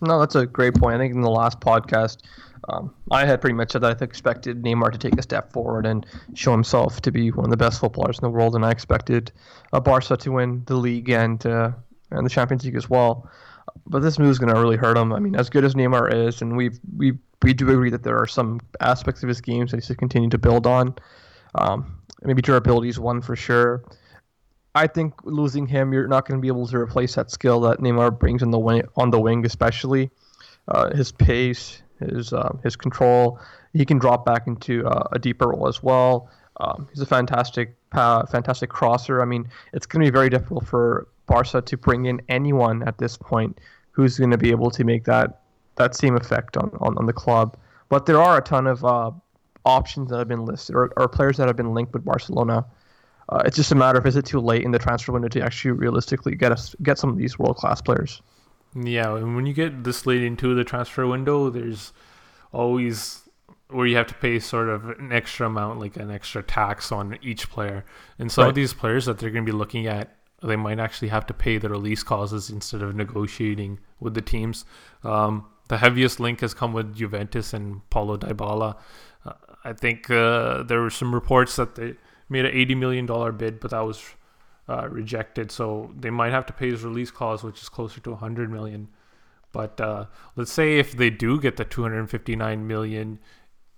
No, 0.00 0.18
that's 0.18 0.34
a 0.34 0.46
great 0.46 0.74
point. 0.74 0.96
I 0.96 0.98
think 0.98 1.14
in 1.14 1.20
the 1.20 1.30
last 1.30 1.60
podcast, 1.60 2.18
um, 2.68 2.94
I 3.10 3.26
had 3.26 3.40
pretty 3.40 3.54
much 3.54 3.72
said 3.72 3.82
that 3.82 4.00
I 4.00 4.04
expected 4.04 4.62
Neymar 4.62 4.92
to 4.92 4.98
take 4.98 5.18
a 5.18 5.22
step 5.22 5.52
forward 5.52 5.86
and 5.86 6.06
show 6.34 6.52
himself 6.52 7.00
to 7.02 7.10
be 7.10 7.30
one 7.30 7.44
of 7.44 7.50
the 7.50 7.56
best 7.56 7.80
footballers 7.80 8.18
in 8.18 8.22
the 8.22 8.30
world, 8.30 8.54
and 8.54 8.64
I 8.64 8.70
expected 8.70 9.32
uh, 9.72 9.80
Barca 9.80 10.16
to 10.16 10.32
win 10.32 10.62
the 10.66 10.76
league 10.76 11.10
and 11.10 11.44
uh, 11.46 11.72
and 12.10 12.26
the 12.26 12.30
Champions 12.30 12.64
League 12.64 12.76
as 12.76 12.90
well. 12.90 13.30
But 13.86 14.00
this 14.00 14.18
move 14.18 14.30
is 14.30 14.38
going 14.38 14.54
to 14.54 14.60
really 14.60 14.76
hurt 14.76 14.96
him. 14.96 15.12
I 15.12 15.18
mean, 15.18 15.34
as 15.34 15.50
good 15.50 15.64
as 15.64 15.74
Neymar 15.74 16.12
is, 16.14 16.42
and 16.42 16.56
we've 16.56 16.78
we 16.96 17.18
we 17.42 17.52
do 17.54 17.68
agree 17.70 17.90
that 17.90 18.02
there 18.02 18.18
are 18.18 18.26
some 18.26 18.60
aspects 18.80 19.22
of 19.22 19.28
his 19.28 19.40
games 19.40 19.70
that 19.70 19.78
he 19.78 19.86
should 19.86 19.98
continue 19.98 20.28
to 20.30 20.38
build 20.38 20.66
on. 20.66 20.94
Um, 21.54 22.00
maybe 22.22 22.42
durability 22.42 22.88
is 22.88 23.00
one 23.00 23.22
for 23.22 23.36
sure. 23.36 23.82
I 24.74 24.86
think 24.86 25.14
losing 25.24 25.66
him, 25.66 25.92
you're 25.92 26.06
not 26.06 26.28
going 26.28 26.38
to 26.38 26.42
be 26.42 26.48
able 26.48 26.66
to 26.66 26.76
replace 26.76 27.16
that 27.16 27.30
skill 27.30 27.60
that 27.62 27.78
Neymar 27.78 28.18
brings 28.18 28.42
on 28.42 28.50
the 28.50 28.58
wing, 28.58 28.82
on 28.96 29.10
the 29.10 29.20
wing, 29.20 29.44
especially 29.44 30.10
uh, 30.68 30.94
his 30.94 31.10
pace, 31.10 31.82
his 31.98 32.32
uh, 32.32 32.56
his 32.62 32.76
control. 32.76 33.40
He 33.72 33.84
can 33.84 33.98
drop 33.98 34.24
back 34.24 34.46
into 34.46 34.86
uh, 34.86 35.08
a 35.12 35.18
deeper 35.18 35.48
role 35.48 35.68
as 35.68 35.82
well. 35.82 36.30
Um, 36.60 36.88
he's 36.90 37.00
a 37.00 37.06
fantastic, 37.06 37.74
fantastic 37.92 38.68
crosser. 38.68 39.22
I 39.22 39.24
mean, 39.24 39.48
it's 39.72 39.86
going 39.86 40.04
to 40.04 40.10
be 40.10 40.12
very 40.12 40.28
difficult 40.28 40.66
for 40.66 41.08
Barca 41.30 41.62
to 41.62 41.76
bring 41.76 42.06
in 42.06 42.20
anyone 42.28 42.82
at 42.82 42.98
this 42.98 43.16
point 43.16 43.58
who's 43.92 44.18
going 44.18 44.30
to 44.32 44.38
be 44.38 44.50
able 44.50 44.70
to 44.72 44.84
make 44.84 45.04
that 45.04 45.40
that 45.76 45.94
same 45.94 46.16
effect 46.16 46.56
on, 46.56 46.70
on, 46.80 46.98
on 46.98 47.06
the 47.06 47.12
club. 47.12 47.56
But 47.88 48.06
there 48.06 48.20
are 48.20 48.36
a 48.38 48.42
ton 48.42 48.66
of 48.66 48.84
uh, 48.84 49.12
options 49.64 50.10
that 50.10 50.18
have 50.18 50.28
been 50.28 50.44
listed 50.44 50.76
or, 50.76 50.92
or 50.96 51.08
players 51.08 51.36
that 51.38 51.46
have 51.46 51.56
been 51.56 51.72
linked 51.72 51.92
with 51.92 52.04
Barcelona. 52.04 52.66
Uh, 53.28 53.42
it's 53.44 53.56
just 53.56 53.70
a 53.70 53.74
matter 53.76 53.98
of 53.98 54.06
is 54.06 54.16
it 54.16 54.26
too 54.26 54.40
late 54.40 54.64
in 54.64 54.72
the 54.72 54.78
transfer 54.78 55.12
window 55.12 55.28
to 55.28 55.40
actually 55.40 55.70
realistically 55.70 56.34
get 56.34 56.50
us 56.52 56.74
get 56.82 56.98
some 56.98 57.10
of 57.10 57.16
these 57.16 57.38
world 57.38 57.56
class 57.56 57.80
players. 57.80 58.22
Yeah, 58.74 59.16
and 59.16 59.34
when 59.36 59.46
you 59.46 59.52
get 59.52 59.84
this 59.84 60.06
late 60.06 60.22
into 60.22 60.54
the 60.54 60.64
transfer 60.64 61.06
window, 61.06 61.50
there's 61.50 61.92
always 62.52 63.22
where 63.68 63.86
you 63.86 63.96
have 63.96 64.06
to 64.08 64.14
pay 64.14 64.38
sort 64.40 64.68
of 64.68 64.88
an 64.88 65.12
extra 65.12 65.46
amount, 65.46 65.78
like 65.78 65.96
an 65.96 66.10
extra 66.10 66.42
tax 66.42 66.90
on 66.90 67.18
each 67.22 67.48
player. 67.50 67.84
And 68.18 68.30
some 68.30 68.42
right. 68.42 68.48
of 68.48 68.54
these 68.54 68.74
players 68.74 69.06
that 69.06 69.18
they're 69.18 69.30
going 69.30 69.46
to 69.46 69.52
be 69.52 69.56
looking 69.56 69.86
at, 69.86 70.16
they 70.42 70.56
might 70.56 70.78
actually 70.78 71.08
have 71.08 71.26
to 71.26 71.34
pay 71.34 71.58
the 71.58 71.68
release 71.68 72.02
clauses 72.02 72.50
instead 72.50 72.82
of 72.82 72.94
negotiating 72.94 73.78
with 73.98 74.14
the 74.14 74.22
teams. 74.22 74.64
Um, 75.04 75.46
the 75.68 75.78
heaviest 75.78 76.18
link 76.18 76.40
has 76.40 76.54
come 76.54 76.72
with 76.72 76.96
Juventus 76.96 77.52
and 77.52 77.88
Paulo 77.90 78.16
Dybala. 78.16 78.76
Uh, 79.24 79.32
I 79.64 79.72
think 79.72 80.10
uh, 80.10 80.62
there 80.62 80.80
were 80.80 80.90
some 80.90 81.14
reports 81.14 81.56
that 81.56 81.74
they 81.74 81.94
made 82.28 82.44
an 82.44 82.52
eighty 82.54 82.74
million 82.74 83.06
dollar 83.06 83.32
bid, 83.32 83.60
but 83.60 83.70
that 83.70 83.80
was 83.80 84.02
uh, 84.68 84.88
rejected. 84.88 85.52
So 85.52 85.92
they 85.96 86.10
might 86.10 86.32
have 86.32 86.46
to 86.46 86.52
pay 86.52 86.70
his 86.70 86.84
release 86.84 87.10
clause, 87.10 87.42
which 87.42 87.60
is 87.62 87.68
closer 87.68 88.00
to 88.00 88.14
hundred 88.14 88.50
million. 88.50 88.88
But 89.52 89.80
uh, 89.80 90.06
let's 90.36 90.52
say 90.52 90.78
if 90.78 90.92
they 90.92 91.10
do 91.10 91.40
get 91.40 91.56
the 91.56 91.64
two 91.64 91.82
hundred 91.82 92.08
fifty 92.08 92.34
nine 92.36 92.66
million, 92.66 93.18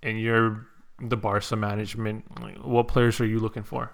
and 0.01 0.19
you're 0.19 0.67
the 1.01 1.17
Barca 1.17 1.55
management, 1.55 2.23
what 2.63 2.87
players 2.87 3.19
are 3.19 3.25
you 3.25 3.39
looking 3.39 3.63
for? 3.63 3.91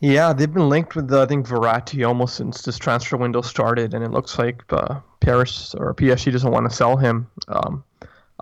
Yeah, 0.00 0.32
they've 0.32 0.52
been 0.52 0.68
linked 0.68 0.94
with 0.94 1.12
uh, 1.12 1.22
I 1.22 1.26
think 1.26 1.46
Verratti 1.46 2.06
almost 2.06 2.36
since 2.36 2.62
this 2.62 2.78
transfer 2.78 3.16
window 3.16 3.42
started, 3.42 3.94
and 3.94 4.04
it 4.04 4.12
looks 4.12 4.38
like 4.38 4.62
uh, 4.72 5.00
Paris 5.20 5.74
or 5.74 5.92
PSG 5.94 6.30
doesn't 6.30 6.50
want 6.50 6.70
to 6.70 6.76
sell 6.76 6.96
him. 6.96 7.28
Um, 7.48 7.82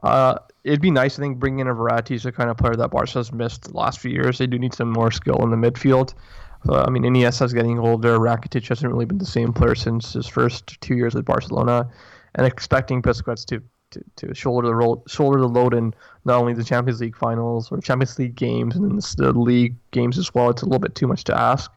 uh, 0.02 0.38
it'd 0.64 0.82
be 0.82 0.90
nice, 0.90 1.18
I 1.18 1.22
think, 1.22 1.38
bringing 1.38 1.60
in 1.60 1.68
a 1.68 1.74
Verratti 1.74 2.14
is 2.14 2.24
the 2.24 2.32
kind 2.32 2.50
of 2.50 2.58
player 2.58 2.74
that 2.74 2.90
Barca 2.90 3.12
has 3.12 3.32
missed 3.32 3.64
the 3.64 3.76
last 3.76 4.00
few 4.00 4.10
years. 4.10 4.36
They 4.36 4.46
do 4.46 4.58
need 4.58 4.74
some 4.74 4.92
more 4.92 5.10
skill 5.10 5.42
in 5.42 5.50
the 5.50 5.56
midfield. 5.56 6.12
Uh, 6.68 6.82
I 6.82 6.90
mean, 6.90 7.04
Iniesta 7.04 7.46
is 7.46 7.54
getting 7.54 7.78
older. 7.78 8.18
Rakitic 8.18 8.68
hasn't 8.68 8.92
really 8.92 9.06
been 9.06 9.18
the 9.18 9.24
same 9.24 9.52
player 9.52 9.74
since 9.74 10.12
his 10.12 10.26
first 10.26 10.78
two 10.82 10.94
years 10.94 11.14
with 11.14 11.24
Barcelona, 11.24 11.88
and 12.34 12.46
expecting 12.46 13.00
Busquets 13.00 13.46
to, 13.46 13.62
to, 13.90 14.04
to 14.16 14.34
shoulder 14.34 14.68
the 14.68 14.74
role, 14.74 15.02
shoulder 15.06 15.40
the 15.40 15.48
load 15.48 15.74
in 15.74 15.94
not 16.24 16.38
only 16.38 16.54
the 16.54 16.64
Champions 16.64 17.00
League 17.00 17.16
finals 17.16 17.70
or 17.70 17.80
Champions 17.80 18.18
League 18.18 18.34
games 18.34 18.76
and 18.76 18.90
then 18.90 19.00
the, 19.16 19.32
league 19.38 19.76
games 19.90 20.18
as 20.18 20.34
well. 20.34 20.50
It's 20.50 20.62
a 20.62 20.66
little 20.66 20.80
bit 20.80 20.94
too 20.94 21.06
much 21.06 21.24
to 21.24 21.38
ask. 21.38 21.70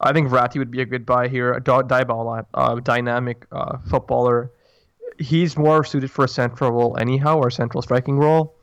I 0.00 0.12
think 0.12 0.28
Verratti 0.28 0.58
would 0.58 0.70
be 0.70 0.82
a 0.82 0.86
good 0.86 1.06
buy 1.06 1.28
here. 1.28 1.52
A 1.52 1.60
Dybala, 1.60 2.46
uh, 2.54 2.74
dynamic 2.76 3.46
uh, 3.52 3.78
footballer 3.88 4.50
he's 5.18 5.56
more 5.56 5.84
suited 5.84 6.10
for 6.10 6.24
a 6.24 6.28
central 6.28 6.70
role 6.70 6.96
anyhow, 6.98 7.38
or 7.38 7.48
a 7.48 7.52
central 7.52 7.82
striking 7.82 8.18
role. 8.18 8.54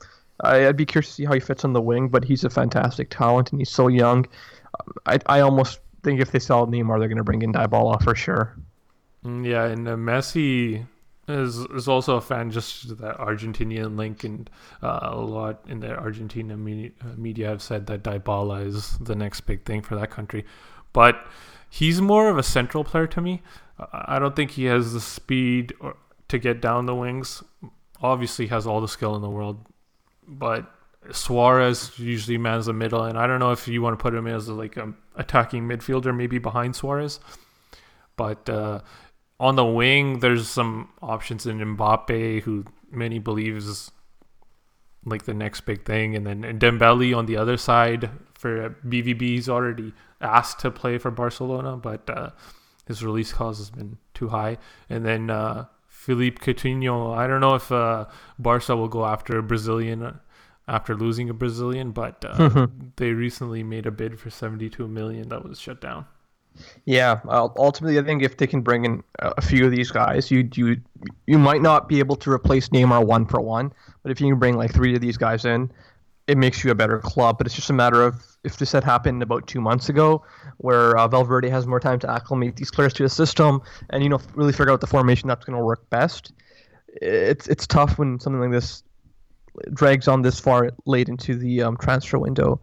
I'd 0.42 0.76
be 0.76 0.86
curious 0.86 1.08
to 1.10 1.14
see 1.14 1.26
how 1.26 1.34
he 1.34 1.40
fits 1.40 1.64
on 1.64 1.74
the 1.74 1.82
wing, 1.82 2.10
but 2.10 2.24
he's 2.24 2.44
a 2.44 2.50
fantastic 2.50 3.10
talent 3.10 3.52
and 3.52 3.62
he's 3.62 3.70
so 3.70 3.88
young. 3.88 4.26
I, 5.06 5.20
I 5.28 5.40
almost 5.40 5.80
think 6.04 6.20
if 6.20 6.32
they 6.32 6.40
sell 6.40 6.68
Neymar, 6.68 7.00
they're 7.00 7.08
going 7.08 7.18
to 7.18 7.24
bring 7.24 7.44
in 7.44 7.54
Dybala 7.54 8.02
for 8.04 8.16
sure. 8.16 8.56
Mm, 9.24 9.46
yeah, 9.46 9.66
and 9.66 9.88
uh, 9.88 9.96
Messi 9.96 10.86
is 11.28 11.58
is 11.58 11.88
also 11.88 12.18
a 12.18 12.22
fan 12.22 12.52
just 12.52 12.98
that 12.98 13.18
Argentinian 13.18 13.98
link, 13.98 14.24
and 14.24 14.50
uh, 14.82 15.00
a 15.04 15.16
lot 15.16 15.64
in 15.68 15.80
the 15.80 15.96
Argentina 15.96 16.58
media, 16.58 16.92
uh, 17.02 17.16
media 17.18 17.48
have 17.48 17.62
said 17.62 17.88
that 17.88 18.04
Dybala 18.04 18.66
is 18.66 18.98
the 19.00 19.16
next 19.16 19.42
big 19.42 19.66
thing 19.66 19.82
for 19.82 19.96
that 19.96 20.12
country, 20.12 20.46
but 20.92 21.26
he's 21.70 22.02
more 22.02 22.30
of 22.30 22.38
a 22.38 22.44
central 22.44 22.84
player 22.84 23.08
to 23.08 23.22
me. 23.22 23.42
I 23.92 24.20
don't 24.20 24.36
think 24.36 24.52
he 24.52 24.66
has 24.66 24.94
the 24.94 25.02
speed 25.02 25.74
or 25.80 25.96
to 26.28 26.38
get 26.38 26.62
down 26.62 26.86
the 26.86 26.96
wings. 26.96 27.44
Obviously, 28.02 28.48
has 28.48 28.68
all 28.68 28.82
the 28.82 28.88
skill 28.88 29.16
in 29.16 29.22
the 29.22 29.30
world, 29.30 29.66
but 30.28 30.70
Suarez 31.12 31.98
usually 31.98 32.38
mans 32.38 32.66
the 32.66 32.74
middle, 32.74 33.04
and 33.04 33.18
I 33.18 33.28
don't 33.28 33.40
know 33.40 33.52
if 33.52 33.68
you 33.68 33.82
want 33.82 33.98
to 33.98 34.02
put 34.02 34.14
him 34.14 34.28
as 34.28 34.50
like 34.50 34.78
a 34.78 34.94
attacking 35.16 35.68
midfielder, 35.68 36.16
maybe 36.16 36.38
behind 36.38 36.76
Suarez. 36.76 37.20
But 38.16 38.48
uh, 38.50 38.82
on 39.44 39.58
the 39.58 39.66
wing, 39.66 40.20
there's 40.20 40.48
some 40.48 40.88
options 41.02 41.46
in 41.46 41.60
Mbappe, 41.60 42.42
who 42.44 42.64
many 42.90 43.20
believes 43.20 43.68
is 43.68 43.92
like 45.06 45.24
the 45.24 45.34
next 45.34 45.62
big 45.62 45.84
thing, 45.84 46.16
and 46.16 46.26
then 46.26 46.60
Dembele 46.60 47.16
on 47.16 47.26
the 47.26 47.36
other 47.36 47.58
side 47.58 48.10
for 48.36 48.70
BVB. 48.88 49.22
He's 49.22 49.50
already 49.50 49.94
asked 50.22 50.60
to 50.60 50.72
play 50.72 50.98
for 50.98 51.12
Barcelona, 51.12 51.76
but 51.76 52.10
uh, 52.10 52.30
his 52.88 53.04
release 53.04 53.34
clause 53.34 53.58
has 53.58 53.70
been 53.70 53.98
too 54.14 54.30
high. 54.30 54.58
And 54.90 55.06
then 55.06 55.30
uh, 55.30 55.66
Philippe 55.90 56.38
Coutinho. 56.38 57.14
I 57.14 57.28
don't 57.28 57.42
know 57.42 57.56
if 57.56 57.70
uh, 57.70 58.06
Barca 58.40 58.78
will 58.78 58.88
go 58.88 59.06
after 59.06 59.38
a 59.38 59.44
Brazilian 59.44 60.04
uh, 60.04 60.14
after 60.70 60.96
losing 60.96 61.30
a 61.30 61.34
Brazilian, 61.34 61.92
but 61.92 62.24
uh, 62.26 62.68
they 62.96 63.12
recently 63.12 63.62
made 63.62 63.86
a 63.86 63.92
bid 63.92 64.18
for 64.18 64.30
72 64.30 64.88
million 64.88 65.28
that 65.28 65.44
was 65.44 65.60
shut 65.60 65.82
down. 65.82 66.06
Yeah, 66.86 67.20
uh, 67.28 67.50
ultimately, 67.58 67.98
I 68.00 68.04
think 68.04 68.24
if 68.24 68.38
they 68.38 68.48
can 68.48 68.62
bring 68.62 68.86
in 68.86 69.04
a 69.20 69.42
few 69.42 69.66
of 69.66 69.72
these 69.72 69.92
guys, 69.92 70.30
you 70.30 70.48
you 70.54 70.78
you 71.28 71.40
might 71.40 71.62
not 71.62 71.88
be 71.88 72.00
able 72.00 72.16
to 72.18 72.32
replace 72.32 72.70
Neymar 72.70 73.06
one 73.06 73.26
for 73.26 73.42
one, 73.42 73.74
but 74.04 74.12
if 74.12 74.22
you 74.22 74.30
can 74.30 74.40
bring 74.40 74.58
like 74.58 74.74
three 74.74 74.94
of 74.96 75.02
these 75.02 75.18
guys 75.18 75.46
in, 75.46 75.72
it 76.28 76.38
makes 76.38 76.64
you 76.64 76.72
a 76.72 76.76
better 76.76 77.00
club. 77.00 77.38
But 77.38 77.48
it's 77.48 77.56
just 77.56 77.70
a 77.70 77.74
matter 77.74 78.04
of 78.04 78.24
if 78.44 78.58
this 78.58 78.72
had 78.72 78.84
happened 78.84 79.24
about 79.24 79.48
two 79.48 79.62
months 79.62 79.90
ago, 79.90 80.24
where 80.58 80.98
uh, 80.98 81.08
Valverde 81.08 81.50
has 81.50 81.66
more 81.66 81.80
time 81.80 82.00
to 82.00 82.12
acclimate 82.12 82.56
these 82.56 82.72
players 82.72 82.94
to 82.94 83.04
the 83.04 83.10
system 83.10 83.62
and 83.90 84.04
you 84.04 84.10
know 84.10 84.20
really 84.36 84.54
figure 84.54 84.72
out 84.72 84.82
the 84.82 84.88
formation 84.88 85.28
that's 85.28 85.46
going 85.46 85.58
to 85.58 85.64
work 85.64 85.90
best. 85.90 86.34
It's 87.02 87.48
it's 87.48 87.66
tough 87.66 87.98
when 87.98 88.20
something 88.20 88.42
like 88.42 88.52
this 88.52 88.84
drags 89.74 90.08
on 90.08 90.22
this 90.22 90.40
far 90.40 90.72
late 90.86 91.10
into 91.10 91.36
the 91.36 91.64
um, 91.64 91.78
transfer 91.78 92.20
window. 92.20 92.60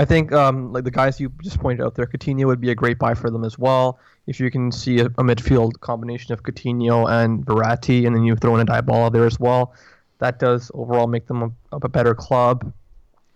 I 0.00 0.06
think 0.06 0.32
um, 0.32 0.72
like 0.72 0.84
the 0.84 0.90
guys 0.90 1.20
you 1.20 1.30
just 1.42 1.60
pointed 1.60 1.84
out 1.84 1.94
there, 1.94 2.06
Coutinho 2.06 2.46
would 2.46 2.60
be 2.60 2.70
a 2.70 2.74
great 2.74 2.98
buy 2.98 3.12
for 3.12 3.28
them 3.28 3.44
as 3.44 3.58
well. 3.58 3.98
If 4.26 4.40
you 4.40 4.50
can 4.50 4.72
see 4.72 5.00
a, 5.00 5.06
a 5.06 5.24
midfield 5.30 5.80
combination 5.80 6.32
of 6.32 6.42
Coutinho 6.42 7.06
and 7.18 7.44
Verratti, 7.44 8.06
and 8.06 8.16
then 8.16 8.24
you 8.24 8.34
throw 8.34 8.56
in 8.56 8.66
a 8.66 8.72
Dybala 8.72 9.12
there 9.12 9.26
as 9.26 9.38
well, 9.38 9.74
that 10.18 10.38
does 10.38 10.70
overall 10.72 11.06
make 11.06 11.26
them 11.26 11.42
a, 11.42 11.76
a 11.76 11.88
better 11.88 12.14
club 12.14 12.72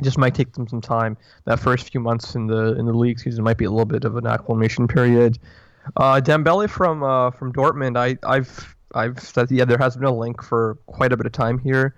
It 0.00 0.04
just 0.04 0.16
might 0.16 0.34
take 0.34 0.54
them 0.54 0.66
some 0.66 0.80
time. 0.80 1.18
That 1.44 1.60
first 1.60 1.90
few 1.90 2.00
months 2.00 2.34
in 2.34 2.46
the 2.46 2.78
in 2.78 2.86
the 2.86 2.94
league 2.94 3.20
season 3.20 3.44
might 3.44 3.58
be 3.58 3.66
a 3.66 3.70
little 3.70 3.84
bit 3.96 4.04
of 4.04 4.16
an 4.16 4.26
acclimation 4.26 4.88
period. 4.88 5.38
Uh, 5.96 6.18
Dembele 6.24 6.68
from 6.68 7.02
uh, 7.02 7.30
from 7.30 7.52
Dortmund, 7.52 7.98
I 7.98 8.16
I've 8.26 8.74
I've 8.94 9.20
said 9.20 9.50
yeah 9.50 9.66
there 9.66 9.82
has 9.86 9.96
been 9.96 10.06
a 10.06 10.16
link 10.16 10.42
for 10.42 10.78
quite 10.86 11.12
a 11.12 11.16
bit 11.18 11.26
of 11.26 11.32
time 11.32 11.58
here. 11.58 11.94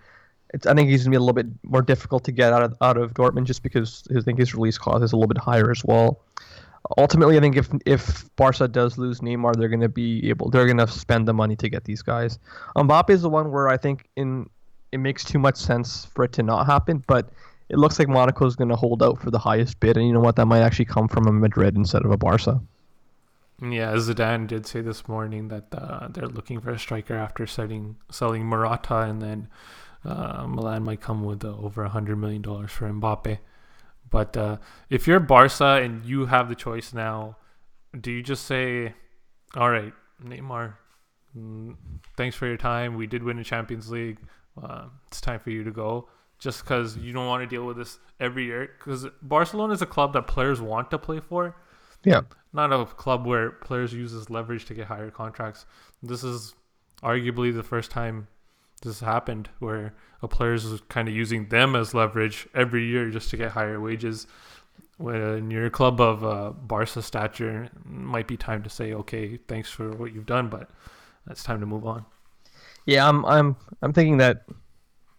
I 0.54 0.74
think 0.74 0.88
he's 0.88 1.04
gonna 1.04 1.10
be 1.10 1.16
a 1.16 1.20
little 1.20 1.32
bit 1.32 1.46
more 1.64 1.82
difficult 1.82 2.24
to 2.24 2.32
get 2.32 2.52
out 2.52 2.62
of 2.62 2.76
out 2.80 2.96
of 2.96 3.14
Dortmund 3.14 3.44
just 3.44 3.62
because 3.62 4.04
I 4.16 4.20
think 4.20 4.38
his 4.38 4.54
release 4.54 4.78
clause 4.78 5.02
is 5.02 5.12
a 5.12 5.16
little 5.16 5.28
bit 5.28 5.38
higher 5.38 5.70
as 5.70 5.84
well. 5.84 6.20
Ultimately, 6.96 7.36
I 7.36 7.40
think 7.40 7.56
if 7.56 7.68
if 7.84 8.34
Barca 8.36 8.68
does 8.68 8.96
lose 8.96 9.20
Neymar, 9.20 9.56
they're 9.56 9.68
gonna 9.68 9.88
be 9.88 10.28
able 10.28 10.50
they're 10.50 10.66
gonna 10.66 10.86
spend 10.86 11.26
the 11.26 11.34
money 11.34 11.56
to 11.56 11.68
get 11.68 11.84
these 11.84 12.02
guys. 12.02 12.38
Mbappe 12.76 13.10
is 13.10 13.22
the 13.22 13.30
one 13.30 13.50
where 13.50 13.68
I 13.68 13.76
think 13.76 14.08
in 14.16 14.48
it 14.92 14.98
makes 14.98 15.24
too 15.24 15.38
much 15.38 15.56
sense 15.56 16.06
for 16.06 16.24
it 16.24 16.32
to 16.34 16.42
not 16.42 16.66
happen, 16.66 17.02
but 17.06 17.30
it 17.68 17.78
looks 17.78 17.98
like 17.98 18.08
Monaco 18.08 18.46
is 18.46 18.56
going 18.56 18.68
to 18.68 18.76
hold 18.76 19.02
out 19.02 19.20
for 19.20 19.30
the 19.30 19.38
highest 19.38 19.80
bid, 19.80 19.96
and 19.96 20.06
you 20.06 20.12
know 20.12 20.20
what? 20.20 20.36
That 20.36 20.46
might 20.46 20.60
actually 20.60 20.84
come 20.84 21.08
from 21.08 21.26
a 21.26 21.32
Madrid 21.32 21.76
instead 21.76 22.04
of 22.04 22.10
a 22.10 22.16
Barca. 22.16 22.60
Yeah, 23.60 23.94
Zidane 23.94 24.46
did 24.46 24.66
say 24.66 24.82
this 24.82 25.08
morning 25.08 25.48
that 25.48 25.64
uh, 25.72 26.08
they're 26.08 26.28
looking 26.28 26.60
for 26.60 26.70
a 26.70 26.78
striker 26.78 27.14
after 27.14 27.46
selling 27.46 27.96
selling 28.10 28.44
Morata, 28.44 28.98
and 29.00 29.20
then 29.20 29.48
uh, 30.06 30.46
Milan 30.46 30.84
might 30.84 31.00
come 31.00 31.24
with 31.24 31.44
uh, 31.44 31.48
over 31.48 31.84
a 31.84 31.88
hundred 31.88 32.16
million 32.16 32.42
dollars 32.42 32.70
for 32.70 32.88
Mbappe. 32.88 33.38
But 34.08 34.36
uh, 34.36 34.58
if 34.88 35.06
you're 35.06 35.20
Barca 35.20 35.80
and 35.82 36.04
you 36.04 36.26
have 36.26 36.48
the 36.48 36.54
choice 36.54 36.94
now, 36.94 37.36
do 37.98 38.12
you 38.12 38.22
just 38.22 38.44
say, 38.44 38.94
"All 39.56 39.70
right, 39.70 39.92
Neymar, 40.24 40.74
mm, 41.36 41.76
thanks 42.16 42.36
for 42.36 42.46
your 42.46 42.56
time. 42.56 42.94
We 42.94 43.06
did 43.06 43.22
win 43.22 43.38
a 43.38 43.44
Champions 43.44 43.90
League. 43.90 44.18
Uh, 44.62 44.86
it's 45.08 45.20
time 45.20 45.40
for 45.40 45.50
you 45.50 45.64
to 45.64 45.72
go," 45.72 46.08
just 46.38 46.62
because 46.62 46.96
you 46.96 47.12
don't 47.12 47.26
want 47.26 47.42
to 47.42 47.46
deal 47.46 47.66
with 47.66 47.76
this 47.76 47.98
every 48.20 48.44
year. 48.44 48.70
Because 48.78 49.06
Barcelona 49.22 49.72
is 49.72 49.82
a 49.82 49.86
club 49.86 50.12
that 50.12 50.28
players 50.28 50.60
want 50.60 50.90
to 50.92 50.98
play 50.98 51.18
for. 51.18 51.56
Yeah. 52.04 52.20
Not 52.52 52.72
a 52.72 52.86
club 52.86 53.26
where 53.26 53.50
players 53.50 53.92
use 53.92 54.14
as 54.14 54.30
leverage 54.30 54.66
to 54.66 54.74
get 54.74 54.86
higher 54.86 55.10
contracts. 55.10 55.66
This 56.02 56.22
is 56.22 56.54
arguably 57.02 57.52
the 57.52 57.64
first 57.64 57.90
time 57.90 58.28
this 58.82 59.00
happened 59.00 59.48
where 59.58 59.94
a 60.22 60.28
player 60.28 60.54
is 60.54 60.80
kind 60.88 61.08
of 61.08 61.14
using 61.14 61.48
them 61.48 61.74
as 61.76 61.94
leverage 61.94 62.48
every 62.54 62.86
year 62.86 63.10
just 63.10 63.30
to 63.30 63.36
get 63.36 63.52
higher 63.52 63.80
wages. 63.80 64.26
When 64.98 65.50
you're 65.50 65.66
a 65.66 65.70
club 65.70 66.00
of 66.00 66.24
uh, 66.24 66.50
Barca 66.52 67.02
stature, 67.02 67.64
it 67.64 67.72
might 67.84 68.26
be 68.26 68.36
time 68.36 68.62
to 68.62 68.70
say, 68.70 68.94
okay, 68.94 69.38
thanks 69.48 69.70
for 69.70 69.90
what 69.90 70.14
you've 70.14 70.26
done, 70.26 70.48
but 70.48 70.70
it's 71.28 71.42
time 71.42 71.60
to 71.60 71.66
move 71.66 71.86
on. 71.86 72.06
Yeah, 72.86 73.08
I'm 73.08 73.24
I'm 73.26 73.56
I'm 73.82 73.92
thinking 73.92 74.18
that 74.18 74.46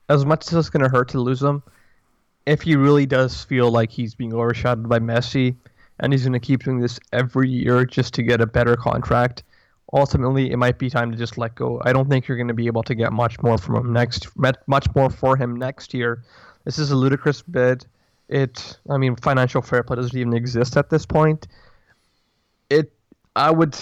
as 0.09 0.25
much 0.25 0.47
as 0.47 0.53
it's 0.53 0.69
going 0.69 0.83
to 0.83 0.89
hurt 0.89 1.09
to 1.09 1.19
lose 1.19 1.43
him, 1.43 1.61
if 2.45 2.61
he 2.61 2.75
really 2.75 3.05
does 3.05 3.43
feel 3.43 3.69
like 3.69 3.91
he's 3.91 4.15
being 4.15 4.33
overshadowed 4.33 4.87
by 4.87 4.99
Messi 4.99 5.55
and 5.99 6.13
he's 6.13 6.23
going 6.23 6.33
to 6.33 6.39
keep 6.39 6.63
doing 6.63 6.79
this 6.79 6.99
every 7.11 7.49
year 7.49 7.85
just 7.85 8.13
to 8.15 8.23
get 8.23 8.39
a 8.39 8.47
better 8.47 8.77
contract, 8.77 9.43
ultimately 9.93 10.51
it 10.51 10.57
might 10.57 10.77
be 10.77 10.89
time 10.89 11.11
to 11.11 11.17
just 11.17 11.37
let 11.37 11.55
go. 11.55 11.81
I 11.83 11.93
don't 11.93 12.09
think 12.09 12.27
you're 12.27 12.37
going 12.37 12.49
to 12.49 12.53
be 12.53 12.67
able 12.67 12.83
to 12.83 12.95
get 12.95 13.13
much 13.13 13.41
more 13.41 13.57
from 13.57 13.75
him 13.75 13.93
next, 13.93 14.27
much 14.35 14.87
more 14.95 15.09
for 15.09 15.37
him 15.37 15.55
next 15.55 15.93
year. 15.93 16.23
This 16.65 16.77
is 16.77 16.91
a 16.91 16.95
ludicrous 16.95 17.41
bid. 17.41 17.85
It, 18.27 18.77
I 18.89 18.97
mean, 18.97 19.15
financial 19.15 19.61
fair 19.61 19.83
play 19.83 19.95
doesn't 19.95 20.17
even 20.17 20.33
exist 20.33 20.75
at 20.75 20.89
this 20.89 21.05
point. 21.05 21.47
It, 22.69 22.91
I 23.35 23.51
would, 23.51 23.77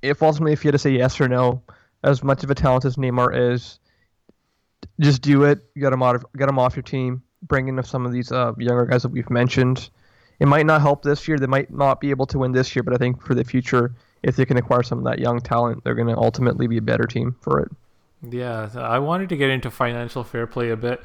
if 0.00 0.22
ultimately 0.22 0.52
if 0.52 0.64
you 0.64 0.68
had 0.68 0.72
to 0.72 0.78
say 0.78 0.90
yes 0.90 1.20
or 1.20 1.28
no, 1.28 1.62
as 2.02 2.22
much 2.22 2.42
of 2.42 2.50
a 2.50 2.54
talent 2.54 2.84
as 2.84 2.96
Neymar 2.96 3.52
is, 3.52 3.78
just 5.00 5.22
do 5.22 5.44
it. 5.44 5.62
Get 5.74 5.92
him 5.92 6.02
out 6.02 6.16
of 6.16 6.24
get 6.36 6.48
him 6.48 6.58
off 6.58 6.74
your 6.74 6.82
team. 6.82 7.22
Bring 7.42 7.68
in 7.68 7.82
some 7.82 8.06
of 8.06 8.12
these 8.12 8.32
uh, 8.32 8.52
younger 8.56 8.86
guys 8.86 9.02
that 9.02 9.10
we've 9.10 9.30
mentioned. 9.30 9.90
It 10.40 10.46
might 10.46 10.66
not 10.66 10.80
help 10.80 11.02
this 11.02 11.28
year. 11.28 11.38
They 11.38 11.46
might 11.46 11.72
not 11.72 12.00
be 12.00 12.10
able 12.10 12.26
to 12.26 12.38
win 12.38 12.52
this 12.52 12.74
year, 12.74 12.82
but 12.82 12.94
I 12.94 12.96
think 12.96 13.22
for 13.22 13.34
the 13.34 13.44
future, 13.44 13.94
if 14.22 14.36
they 14.36 14.44
can 14.44 14.56
acquire 14.56 14.82
some 14.82 14.98
of 14.98 15.04
that 15.04 15.18
young 15.18 15.40
talent, 15.40 15.84
they're 15.84 15.94
going 15.94 16.08
to 16.08 16.16
ultimately 16.16 16.66
be 16.66 16.78
a 16.78 16.82
better 16.82 17.04
team 17.04 17.36
for 17.40 17.60
it. 17.60 17.70
Yeah, 18.28 18.70
I 18.76 18.98
wanted 19.00 19.28
to 19.30 19.36
get 19.36 19.50
into 19.50 19.70
financial 19.70 20.22
fair 20.22 20.46
play 20.46 20.70
a 20.70 20.76
bit. 20.76 21.02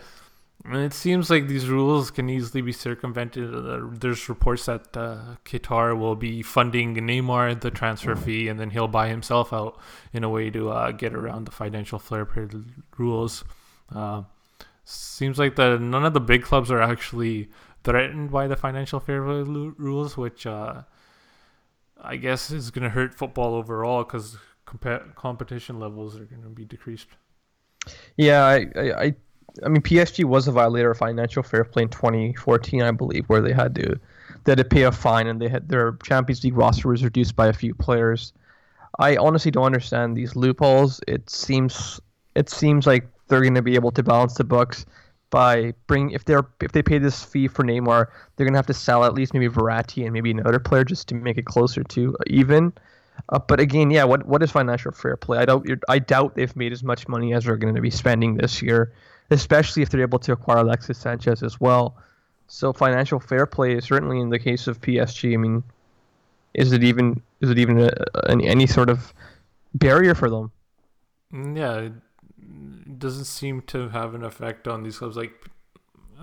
And 0.65 0.83
it 0.83 0.93
seems 0.93 1.29
like 1.29 1.47
these 1.47 1.69
rules 1.69 2.11
can 2.11 2.29
easily 2.29 2.61
be 2.61 2.71
circumvented. 2.71 3.53
Uh, 3.53 3.87
there's 3.91 4.27
reports 4.27 4.65
that 4.65 4.97
uh, 4.97 5.35
Qatar 5.45 5.97
will 5.97 6.15
be 6.15 6.41
funding 6.41 6.95
Neymar 6.95 7.61
the 7.61 7.71
transfer 7.71 8.15
fee, 8.15 8.49
and 8.49 8.59
then 8.59 8.71
he'll 8.71 8.87
buy 8.87 9.07
himself 9.07 9.53
out 9.53 9.79
in 10.11 10.23
a 10.23 10.29
way 10.29 10.49
to 10.49 10.69
uh, 10.69 10.91
get 10.91 11.13
around 11.13 11.45
the 11.45 11.51
financial 11.51 11.99
fair 11.99 12.25
play 12.25 12.47
rules. 12.97 13.45
Uh, 13.93 14.23
seems 14.83 15.39
like 15.39 15.55
the 15.55 15.77
none 15.77 16.05
of 16.05 16.13
the 16.13 16.19
big 16.19 16.43
clubs 16.43 16.69
are 16.69 16.81
actually 16.81 17.49
threatened 17.83 18.31
by 18.31 18.47
the 18.47 18.57
financial 18.57 18.99
fair 18.99 19.23
play 19.23 19.43
rules, 19.43 20.17
which 20.17 20.45
uh, 20.45 20.81
I 22.01 22.17
guess 22.17 22.51
is 22.51 22.71
going 22.71 22.83
to 22.83 22.89
hurt 22.89 23.13
football 23.13 23.55
overall 23.55 24.03
because 24.03 24.37
comp- 24.65 25.15
competition 25.15 25.79
levels 25.79 26.15
are 26.17 26.25
going 26.25 26.43
to 26.43 26.49
be 26.49 26.65
decreased. 26.65 27.07
Yeah, 28.17 28.43
I, 28.43 28.67
I, 28.75 29.15
I 29.63 29.69
mean, 29.69 29.81
PSG 29.81 30.25
was 30.25 30.47
a 30.47 30.51
violator 30.51 30.91
of 30.91 30.97
financial 30.97 31.43
fair 31.43 31.63
play 31.63 31.83
in 31.83 31.89
2014, 31.89 32.81
I 32.81 32.91
believe, 32.91 33.25
where 33.27 33.41
they 33.41 33.53
had 33.53 33.75
to 33.75 33.99
they 34.43 34.51
had 34.51 34.59
to 34.59 34.65
pay 34.65 34.83
a 34.83 34.91
fine 34.91 35.27
and 35.27 35.41
they 35.41 35.49
had 35.49 35.67
their 35.67 35.97
Champions 36.03 36.43
League 36.43 36.55
roster 36.55 36.89
was 36.89 37.03
reduced 37.03 37.35
by 37.35 37.47
a 37.47 37.53
few 37.53 37.73
players. 37.73 38.33
I 38.99 39.17
honestly 39.17 39.51
don't 39.51 39.65
understand 39.65 40.15
these 40.15 40.35
loopholes. 40.35 41.01
It 41.07 41.29
seems 41.29 41.99
it 42.35 42.49
seems 42.49 42.87
like 42.87 43.07
they're 43.27 43.41
going 43.41 43.55
to 43.55 43.61
be 43.61 43.75
able 43.75 43.91
to 43.91 44.03
balance 44.03 44.35
the 44.35 44.43
books 44.43 44.85
by 45.29 45.73
bring 45.87 46.11
if 46.11 46.25
they're 46.25 46.45
if 46.61 46.71
they 46.71 46.81
pay 46.81 46.97
this 46.97 47.23
fee 47.23 47.47
for 47.47 47.63
Neymar, 47.63 48.07
they're 48.35 48.47
to 48.47 48.55
have 48.57 48.67
to 48.67 48.73
sell 48.73 49.03
at 49.03 49.13
least 49.13 49.33
maybe 49.33 49.49
Verratti 49.49 50.03
and 50.03 50.13
maybe 50.13 50.31
another 50.31 50.59
player 50.59 50.83
just 50.83 51.07
to 51.09 51.15
make 51.15 51.37
it 51.37 51.45
closer 51.45 51.83
to 51.83 52.15
even. 52.27 52.73
Uh, 53.29 53.39
but 53.39 53.59
again, 53.59 53.91
yeah, 53.91 54.03
what 54.03 54.25
what 54.25 54.41
is 54.43 54.51
financial 54.51 54.91
fair 54.91 55.17
play? 55.17 55.39
I 55.39 55.45
don't 55.45 55.67
I 55.89 55.99
doubt 55.99 56.35
they've 56.35 56.55
made 56.55 56.71
as 56.71 56.83
much 56.83 57.07
money 57.07 57.33
as 57.33 57.45
they're 57.45 57.57
going 57.57 57.75
to 57.75 57.81
be 57.81 57.89
spending 57.89 58.35
this 58.35 58.61
year, 58.61 58.93
especially 59.31 59.81
if 59.81 59.89
they're 59.89 60.01
able 60.01 60.19
to 60.19 60.31
acquire 60.31 60.59
Alexis 60.59 60.97
Sanchez 60.97 61.43
as 61.43 61.59
well. 61.59 61.97
So 62.47 62.71
financial 62.71 63.19
fair 63.19 63.45
play 63.45 63.73
is 63.73 63.85
certainly 63.85 64.19
in 64.21 64.29
the 64.29 64.39
case 64.39 64.67
of 64.67 64.79
PSG. 64.79 65.33
I 65.33 65.37
mean, 65.37 65.63
is 66.53 66.71
it 66.71 66.83
even 66.83 67.21
is 67.41 67.49
it 67.49 67.57
even 67.57 67.79
a, 67.79 67.91
a, 68.15 68.31
any 68.31 68.67
sort 68.67 68.89
of 68.89 69.13
barrier 69.73 70.15
for 70.15 70.29
them? 70.29 70.51
Mm, 71.33 71.57
yeah, 71.57 71.89
doesn't 72.99 73.25
seem 73.25 73.61
to 73.63 73.89
have 73.89 74.13
an 74.13 74.23
effect 74.23 74.67
on 74.67 74.83
these 74.83 74.97
clubs. 74.99 75.17
Like 75.17 75.33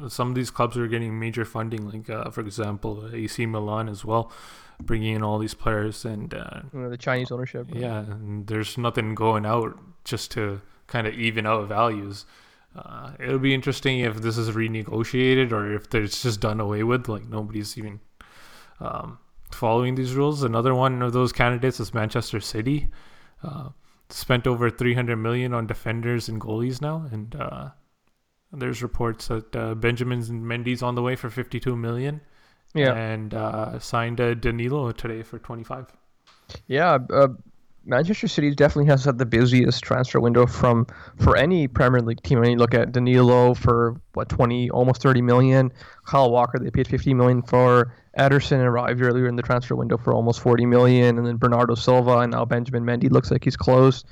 some 0.08 0.28
of 0.30 0.34
these 0.34 0.50
clubs 0.50 0.76
are 0.76 0.86
getting 0.86 1.18
major 1.18 1.44
funding, 1.44 1.88
like 1.88 2.10
uh, 2.10 2.30
for 2.30 2.40
example, 2.40 3.10
AC 3.12 3.46
Milan 3.46 3.88
as 3.88 4.04
well, 4.04 4.32
bringing 4.80 5.14
in 5.14 5.22
all 5.22 5.38
these 5.38 5.54
players 5.54 6.04
and 6.04 6.34
uh, 6.34 6.60
you 6.72 6.80
know, 6.80 6.90
the 6.90 6.96
Chinese 6.96 7.30
ownership. 7.30 7.68
Yeah, 7.72 8.00
and 8.00 8.46
there's 8.46 8.76
nothing 8.76 9.14
going 9.14 9.46
out 9.46 9.78
just 10.04 10.30
to 10.32 10.60
kind 10.86 11.06
of 11.06 11.14
even 11.14 11.46
out 11.46 11.68
values. 11.68 12.26
Uh, 12.76 13.12
it'll 13.20 13.38
be 13.38 13.54
interesting 13.54 14.00
if 14.00 14.16
this 14.16 14.36
is 14.36 14.50
renegotiated 14.50 15.52
or 15.52 15.72
if 15.72 15.94
it's 15.94 16.22
just 16.22 16.40
done 16.40 16.60
away 16.60 16.82
with. 16.82 17.08
Like 17.08 17.28
nobody's 17.28 17.78
even 17.78 18.00
um, 18.80 19.18
following 19.52 19.94
these 19.94 20.14
rules. 20.14 20.42
Another 20.42 20.74
one 20.74 21.02
of 21.02 21.12
those 21.12 21.32
candidates 21.32 21.78
is 21.78 21.94
Manchester 21.94 22.40
City. 22.40 22.88
Uh, 23.42 23.68
spent 24.14 24.46
over 24.46 24.70
300 24.70 25.16
million 25.16 25.52
on 25.52 25.66
defenders 25.66 26.28
and 26.28 26.40
goalies 26.40 26.80
now, 26.80 27.08
and 27.10 27.34
uh, 27.34 27.70
there's 28.52 28.82
reports 28.82 29.26
that 29.28 29.54
uh, 29.56 29.74
Benjamin's 29.74 30.30
and 30.30 30.44
Mendy's 30.44 30.82
on 30.82 30.94
the 30.94 31.02
way 31.02 31.16
for 31.16 31.30
52 31.30 31.76
million. 31.76 32.20
Yeah, 32.74 32.94
and 32.94 33.34
uh, 33.34 33.78
signed 33.78 34.18
a 34.18 34.34
Danilo 34.34 34.90
today 34.92 35.22
for 35.22 35.38
25. 35.38 35.86
Yeah, 36.66 36.98
uh, 37.12 37.28
Manchester 37.86 38.28
City 38.28 38.54
definitely 38.54 38.90
has 38.90 39.04
had 39.04 39.18
the 39.18 39.26
busiest 39.26 39.84
transfer 39.84 40.18
window 40.18 40.46
from 40.46 40.86
for 41.18 41.36
any 41.36 41.68
Premier 41.68 42.00
League 42.00 42.22
team. 42.22 42.40
When 42.40 42.50
you 42.50 42.56
look 42.56 42.74
at 42.74 42.92
Danilo 42.92 43.54
for 43.54 44.00
what 44.14 44.28
twenty, 44.28 44.70
almost 44.70 45.02
thirty 45.02 45.20
million. 45.20 45.70
Kyle 46.06 46.30
Walker 46.30 46.58
they 46.58 46.70
paid 46.70 46.88
fifty 46.88 47.14
million 47.14 47.42
for. 47.42 47.94
Ederson 48.18 48.60
arrived 48.64 49.02
earlier 49.02 49.26
in 49.26 49.36
the 49.36 49.42
transfer 49.42 49.74
window 49.74 49.96
for 49.96 50.12
almost 50.12 50.40
forty 50.40 50.66
million, 50.66 51.18
and 51.18 51.26
then 51.26 51.36
Bernardo 51.36 51.74
Silva 51.74 52.18
and 52.18 52.32
now 52.32 52.44
Benjamin 52.44 52.84
Mendy 52.84 53.10
looks 53.10 53.30
like 53.30 53.44
he's 53.44 53.56
close. 53.56 54.04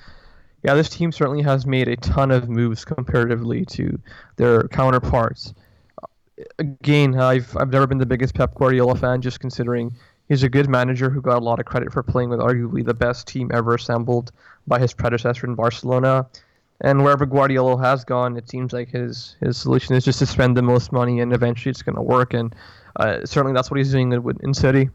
Yeah, 0.63 0.75
this 0.75 0.89
team 0.89 1.11
certainly 1.11 1.43
has 1.43 1.67
made 1.67 1.89
a 1.89 1.97
ton 1.97 2.31
of 2.31 2.49
moves 2.49 2.85
comparatively 2.85 3.65
to 3.67 3.99
their 4.37 4.69
counterparts. 4.69 5.55
Again, 6.59 7.19
I've 7.19 7.57
I've 7.57 7.71
never 7.71 7.87
been 7.87 7.99
the 7.99 8.07
biggest 8.07 8.35
Pep 8.35 8.55
Guardiola 8.55 8.97
fan, 8.97 9.23
just 9.23 9.41
considering 9.41 9.95
He's 10.29 10.43
a 10.43 10.49
good 10.49 10.69
manager 10.69 11.11
who 11.11 11.21
got 11.21 11.39
a 11.39 11.45
lot 11.45 11.61
of 11.61 11.67
credit 11.67 11.93
for 11.93 12.03
playing 12.03 12.31
with 12.31 12.41
arguably 12.41 12.85
the 12.85 12.95
best 12.95 13.27
team 13.27 13.51
ever 13.53 13.75
assembled 13.75 14.33
by 14.67 14.79
his 14.79 14.95
predecessor 14.95 15.47
in 15.47 15.55
Barcelona. 15.55 16.27
And 16.81 17.05
wherever 17.05 17.27
Guardiola 17.27 17.81
has 17.81 18.05
gone, 18.05 18.37
it 18.37 18.49
seems 18.49 18.73
like 18.73 18.89
his 18.89 19.37
his 19.41 19.57
solution 19.57 19.95
is 19.95 20.05
just 20.05 20.19
to 20.19 20.27
spend 20.27 20.57
the 20.57 20.63
most 20.63 20.91
money, 20.91 21.21
and 21.21 21.33
eventually 21.33 21.71
it's 21.71 21.83
going 21.83 21.95
to 21.97 22.03
work. 22.03 22.35
And 22.35 22.55
uh, 22.97 23.25
certainly 23.25 23.55
that's 23.55 23.71
what 23.71 23.79
he's 23.79 23.93
doing 23.93 24.13
in 24.13 24.39
in 24.43 24.53
City. 24.53 24.91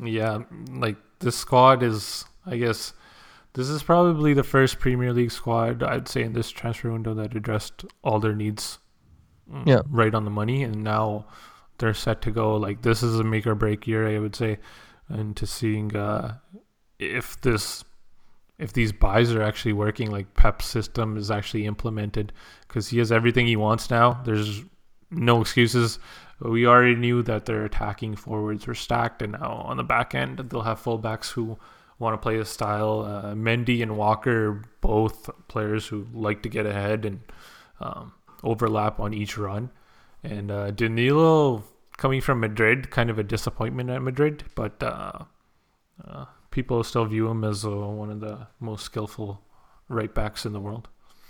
Yeah, 0.00 0.40
like 0.70 0.96
this 1.18 1.36
squad 1.36 1.82
is, 1.82 2.24
I 2.46 2.56
guess, 2.56 2.92
this 3.54 3.68
is 3.68 3.82
probably 3.82 4.32
the 4.32 4.44
first 4.44 4.78
Premier 4.78 5.12
League 5.12 5.32
squad 5.32 5.82
I'd 5.82 6.08
say 6.08 6.22
in 6.22 6.32
this 6.32 6.50
transfer 6.50 6.92
window 6.92 7.14
that 7.14 7.34
addressed 7.34 7.84
all 8.02 8.20
their 8.20 8.34
needs. 8.34 8.78
Mm, 9.52 9.66
yeah, 9.66 9.80
right 9.90 10.14
on 10.14 10.24
the 10.24 10.30
money, 10.30 10.62
and 10.62 10.84
now 10.84 11.26
they're 11.82 11.92
set 11.92 12.22
to 12.22 12.30
go. 12.30 12.56
Like 12.56 12.82
this 12.82 13.02
is 13.02 13.18
a 13.18 13.24
make 13.24 13.44
or 13.46 13.56
break 13.56 13.88
year, 13.88 14.08
I 14.08 14.20
would 14.20 14.36
say, 14.36 14.58
and 15.08 15.36
to 15.36 15.46
seeing 15.46 15.94
uh, 15.96 16.38
if 17.00 17.40
this 17.40 17.84
if 18.58 18.72
these 18.72 18.92
buys 18.92 19.32
are 19.32 19.42
actually 19.42 19.72
working, 19.72 20.10
like 20.10 20.34
Pep's 20.34 20.66
system 20.66 21.16
is 21.16 21.30
actually 21.30 21.66
implemented, 21.66 22.32
because 22.68 22.88
he 22.88 22.98
has 22.98 23.10
everything 23.10 23.48
he 23.48 23.56
wants 23.56 23.90
now. 23.90 24.22
There's 24.24 24.62
no 25.10 25.40
excuses. 25.40 25.98
We 26.40 26.66
already 26.66 26.94
knew 26.94 27.22
that 27.24 27.46
their 27.46 27.64
attacking 27.64 28.14
forwards 28.14 28.68
were 28.68 28.74
stacked, 28.74 29.20
and 29.20 29.32
now 29.32 29.64
on 29.66 29.76
the 29.76 29.82
back 29.82 30.14
end 30.14 30.38
they'll 30.38 30.62
have 30.62 30.80
fullbacks 30.80 31.32
who 31.32 31.58
want 31.98 32.14
to 32.14 32.18
play 32.18 32.38
a 32.38 32.44
style. 32.44 33.00
Uh, 33.00 33.34
Mendy 33.34 33.82
and 33.82 33.96
Walker, 33.96 34.62
both 34.80 35.28
players 35.48 35.88
who 35.88 36.06
like 36.12 36.42
to 36.44 36.48
get 36.48 36.64
ahead 36.64 37.04
and 37.04 37.20
um, 37.80 38.12
overlap 38.44 39.00
on 39.00 39.12
each 39.12 39.36
run. 39.36 39.70
And 40.22 40.52
uh, 40.52 40.70
Danilo, 40.70 41.64
coming 41.96 42.20
from 42.20 42.40
Madrid, 42.40 42.90
kind 42.90 43.10
of 43.10 43.18
a 43.18 43.22
disappointment 43.22 43.90
at 43.90 44.02
Madrid, 44.02 44.44
but 44.54 44.82
uh, 44.82 45.12
uh, 46.06 46.24
people 46.50 46.82
still 46.84 47.04
view 47.04 47.28
him 47.28 47.44
as 47.44 47.64
uh, 47.64 47.70
one 47.70 48.10
of 48.10 48.20
the 48.20 48.46
most 48.60 48.84
skillful 48.84 49.40
right 49.88 50.12
backs 50.14 50.44
in 50.46 50.52
the 50.52 50.60
world. 50.60 50.88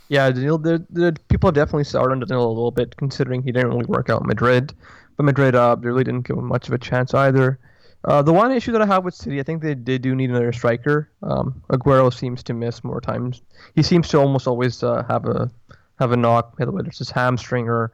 Yeah, 0.08 0.30
Danilo, 0.30 0.58
the, 0.58 0.86
the 0.90 1.16
people 1.28 1.50
definitely 1.52 1.84
soured 1.84 2.12
on 2.12 2.20
Danilo 2.20 2.46
a 2.46 2.48
little 2.48 2.70
bit, 2.70 2.96
considering 2.96 3.42
he 3.42 3.52
didn't 3.52 3.70
really 3.70 3.86
work 3.86 4.10
out 4.10 4.22
in 4.22 4.26
Madrid. 4.26 4.74
But 5.16 5.24
Madrid 5.24 5.54
uh, 5.54 5.76
really 5.80 6.04
didn't 6.04 6.26
give 6.26 6.36
him 6.36 6.46
much 6.46 6.68
of 6.68 6.74
a 6.74 6.78
chance 6.78 7.14
either. 7.14 7.58
Uh, 8.04 8.20
the 8.20 8.32
one 8.32 8.50
issue 8.50 8.72
that 8.72 8.82
I 8.82 8.86
have 8.86 9.04
with 9.04 9.14
City, 9.14 9.38
I 9.38 9.42
think 9.42 9.62
they, 9.62 9.74
they 9.74 9.96
do 9.96 10.14
need 10.14 10.30
another 10.30 10.52
striker. 10.52 11.10
Um, 11.22 11.62
Aguero 11.70 12.12
seems 12.12 12.42
to 12.44 12.54
miss 12.54 12.82
more 12.82 13.00
times. 13.00 13.42
He 13.74 13.82
seems 13.82 14.08
to 14.08 14.18
almost 14.18 14.48
always 14.48 14.82
uh, 14.82 15.04
have 15.08 15.24
a 15.26 15.50
have 15.98 16.10
a 16.10 16.16
knock, 16.16 16.58
whether 16.58 16.76
it's 16.80 16.98
his 16.98 17.10
hamstring 17.10 17.68
or 17.68 17.92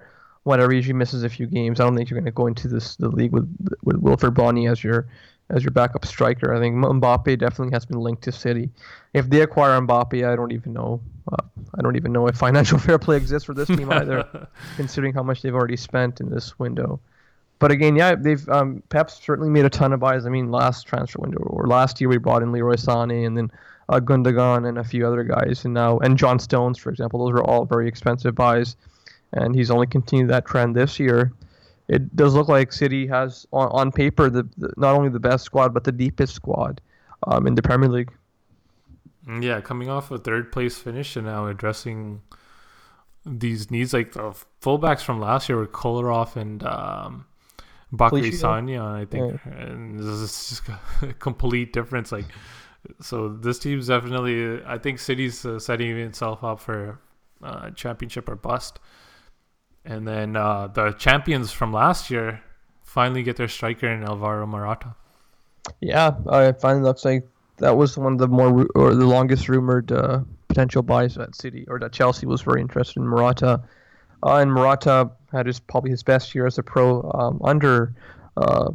whatever. 0.49 0.75
Usually 0.75 0.95
misses 0.95 1.23
a 1.23 1.29
few 1.29 1.47
games. 1.47 1.79
I 1.79 1.85
don't 1.85 1.97
think 1.97 2.11
you're 2.11 2.19
going 2.19 2.27
to 2.27 2.33
go 2.33 2.47
into 2.47 2.67
this 2.67 2.97
the 2.97 3.09
league 3.09 3.33
with 3.33 3.49
with 3.85 4.03
Wilfried 4.03 4.35
Bony 4.35 4.67
as 4.67 4.83
your 4.83 5.07
as 5.51 5.63
your 5.63 5.71
backup 5.71 6.05
striker. 6.05 6.55
I 6.55 6.59
think 6.59 6.77
Mbappe 6.77 7.39
definitely 7.39 7.73
has 7.73 7.87
been 7.87 8.01
linked 8.01 8.23
to 8.25 8.33
City. 8.33 8.71
If 9.15 9.31
they 9.31 9.41
acquire 9.41 9.81
Mbappe, 9.81 10.29
I 10.29 10.37
don't 10.37 10.53
even 10.53 10.73
know. 10.73 11.01
Uh, 11.33 11.43
I 11.77 11.83
don't 11.83 11.97
even 11.97 12.13
know 12.13 12.27
if 12.27 12.37
financial 12.37 12.79
fair 12.87 12.99
play 12.99 13.17
exists 13.17 13.47
for 13.47 13.55
this 13.55 13.69
team 13.69 13.91
either, 13.91 14.49
considering 14.77 15.15
how 15.15 15.23
much 15.23 15.43
they've 15.43 15.55
already 15.55 15.77
spent 15.77 16.21
in 16.21 16.31
this 16.31 16.59
window. 16.59 17.01
But 17.61 17.73
again, 17.73 17.97
yeah, 17.97 18.15
they've 18.15 18.47
um, 18.49 18.83
Pep's 18.89 19.15
certainly 19.15 19.51
made 19.51 19.65
a 19.65 19.71
ton 19.71 19.93
of 19.93 20.01
buys. 20.01 20.27
I 20.27 20.29
mean, 20.29 20.51
last 20.51 20.87
transfer 20.87 21.21
window 21.21 21.39
or 21.39 21.67
last 21.67 22.01
year 22.01 22.09
we 22.09 22.19
brought 22.19 22.43
in 22.43 22.53
Leroy 22.53 22.75
Sané 22.75 23.27
and 23.27 23.37
then 23.37 23.51
uh, 23.89 24.01
Gundogan 24.01 24.69
and 24.69 24.79
a 24.79 24.85
few 24.85 25.07
other 25.07 25.25
guys, 25.25 25.65
and 25.65 25.75
now 25.75 25.99
and 25.99 26.17
John 26.17 26.39
Stones, 26.39 26.79
for 26.79 26.91
example. 26.91 27.25
Those 27.25 27.33
were 27.33 27.45
all 27.45 27.65
very 27.65 27.89
expensive 27.89 28.35
buys 28.35 28.77
and 29.33 29.55
he's 29.55 29.71
only 29.71 29.87
continued 29.87 30.31
that 30.31 30.47
trend 30.47 30.75
this 30.75 30.99
year. 30.99 31.33
It 31.88 32.14
does 32.14 32.35
look 32.35 32.49
like 32.49 32.73
City 32.73 33.07
has, 33.07 33.47
on, 33.53 33.69
on 33.69 33.93
paper, 33.93 34.29
the, 34.29 34.47
the 34.59 34.73
not 34.77 34.95
only 34.95 35.09
the 35.09 35.21
best 35.21 35.45
squad 35.45 35.73
but 35.73 35.85
the 35.85 35.93
deepest 35.93 36.35
squad 36.35 36.81
um, 37.27 37.47
in 37.47 37.55
the 37.55 37.62
Premier 37.62 37.88
League. 37.88 38.12
Yeah, 39.41 39.61
coming 39.61 39.91
off 39.91 40.11
a 40.11 40.19
third 40.19 40.53
place 40.53 40.79
finish 40.79 41.17
and 41.17 41.27
now 41.27 41.47
addressing 41.47 42.23
these 43.27 43.71
needs, 43.71 43.93
like 43.93 44.12
the 44.12 44.35
fullbacks 44.62 45.03
from 45.03 45.21
last 45.21 45.49
year 45.49 45.59
were 45.59 45.67
Kolarov 45.67 46.37
and 46.37 46.62
um, 46.64 47.27
Bacary 47.93 48.31
Sagna, 48.31 48.81
I 48.81 49.05
think, 49.05 49.41
yeah. 49.45 49.53
and 49.53 49.99
this 49.99 50.07
is 50.07 50.49
just 50.49 50.62
a 51.03 51.12
complete 51.14 51.73
difference. 51.73 52.12
Like, 52.12 52.27
so 53.01 53.29
this 53.29 53.59
team's 53.59 53.88
definitely, 53.88 54.62
I 54.64 54.79
think 54.79 54.99
City's 54.99 55.45
uh, 55.45 55.59
setting 55.59 55.97
itself 55.99 56.43
up 56.43 56.61
for 56.61 56.99
uh, 57.43 57.71
championship 57.71 58.29
or 58.29 58.37
bust. 58.37 58.79
And 59.85 60.07
then 60.07 60.37
uh, 60.37 60.69
the 60.69 60.93
champions 60.93 61.53
from 61.53 61.73
last 61.73 62.11
year 62.11 62.43
finally 62.83 63.23
get 63.23 63.37
their 63.37 63.49
striker 63.49 63.88
in 63.88 64.03
Alvaro 64.03 64.47
Morata. 64.47 64.95
Yeah, 65.81 66.12
uh, 66.31 66.53
it 66.55 66.61
finally 66.61 66.83
looks 66.83 67.05
like 67.05 67.27
that 67.59 67.77
was 67.77 67.97
one 67.97 68.14
of 68.14 68.19
the 68.19 68.29
more 68.29 68.67
or 68.75 68.95
the 68.95 69.07
longest 69.07 69.49
rumored 69.49 69.93
uh, 69.93 70.21
potential 70.49 70.83
buys 70.83 71.17
at 71.19 71.35
City 71.35 71.64
or 71.69 71.79
that 71.79 71.93
Chelsea 71.93 72.27
was 72.27 72.43
very 72.43 72.61
interested 72.61 73.01
in 73.01 73.07
Morata. 73.07 73.62
Uh, 74.23 74.37
and 74.37 74.53
Morata 74.53 75.11
had 75.31 75.47
his 75.47 75.61
probably 75.61 75.91
his 75.91 76.03
best 76.03 76.35
year 76.35 76.47
as 76.47 76.59
a 76.59 76.62
pro 76.62 77.09
um, 77.14 77.41
under 77.45 77.95
uh, 78.37 78.71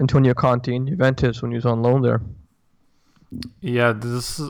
Antonio 0.00 0.34
Conte 0.34 0.74
in 0.74 0.86
Juventus 0.86 1.42
when 1.42 1.50
he 1.50 1.56
was 1.56 1.66
on 1.66 1.82
loan 1.82 2.02
there. 2.02 2.20
Yeah, 3.60 3.92
this 3.92 4.40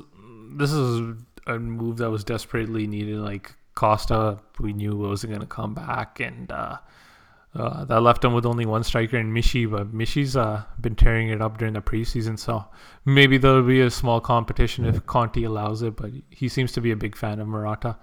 this 0.56 0.72
is 0.72 1.16
a 1.46 1.58
move 1.58 1.98
that 1.98 2.10
was 2.10 2.24
desperately 2.24 2.86
needed. 2.86 3.18
Like 3.18 3.54
Costa, 3.78 4.38
we 4.58 4.72
knew 4.72 4.92
wasn't 4.96 5.30
going 5.34 5.46
to 5.48 5.54
come 5.60 5.74
back, 5.74 6.20
and 6.28 6.50
uh, 6.50 6.76
Uh, 7.54 7.84
that 7.88 8.02
left 8.02 8.20
them 8.22 8.34
with 8.34 8.46
only 8.46 8.66
one 8.66 8.84
striker 8.84 9.18
in 9.18 9.32
Michy, 9.32 9.64
but 9.74 9.86
Michy's 10.00 10.36
uh, 10.36 10.62
been 10.78 10.94
tearing 10.94 11.32
it 11.34 11.40
up 11.40 11.56
during 11.58 11.74
the 11.74 11.80
preseason, 11.80 12.36
so 12.38 12.52
maybe 13.04 13.38
there'll 13.38 13.66
be 13.66 13.80
a 13.80 13.90
small 13.90 14.20
competition 14.20 14.84
if 14.84 14.96
Conte 15.06 15.42
allows 15.44 15.82
it. 15.82 15.96
But 15.96 16.10
he 16.40 16.48
seems 16.48 16.72
to 16.72 16.80
be 16.80 16.92
a 16.92 16.96
big 17.04 17.16
fan 17.16 17.40
of 17.40 17.48
Morata. 17.48 17.96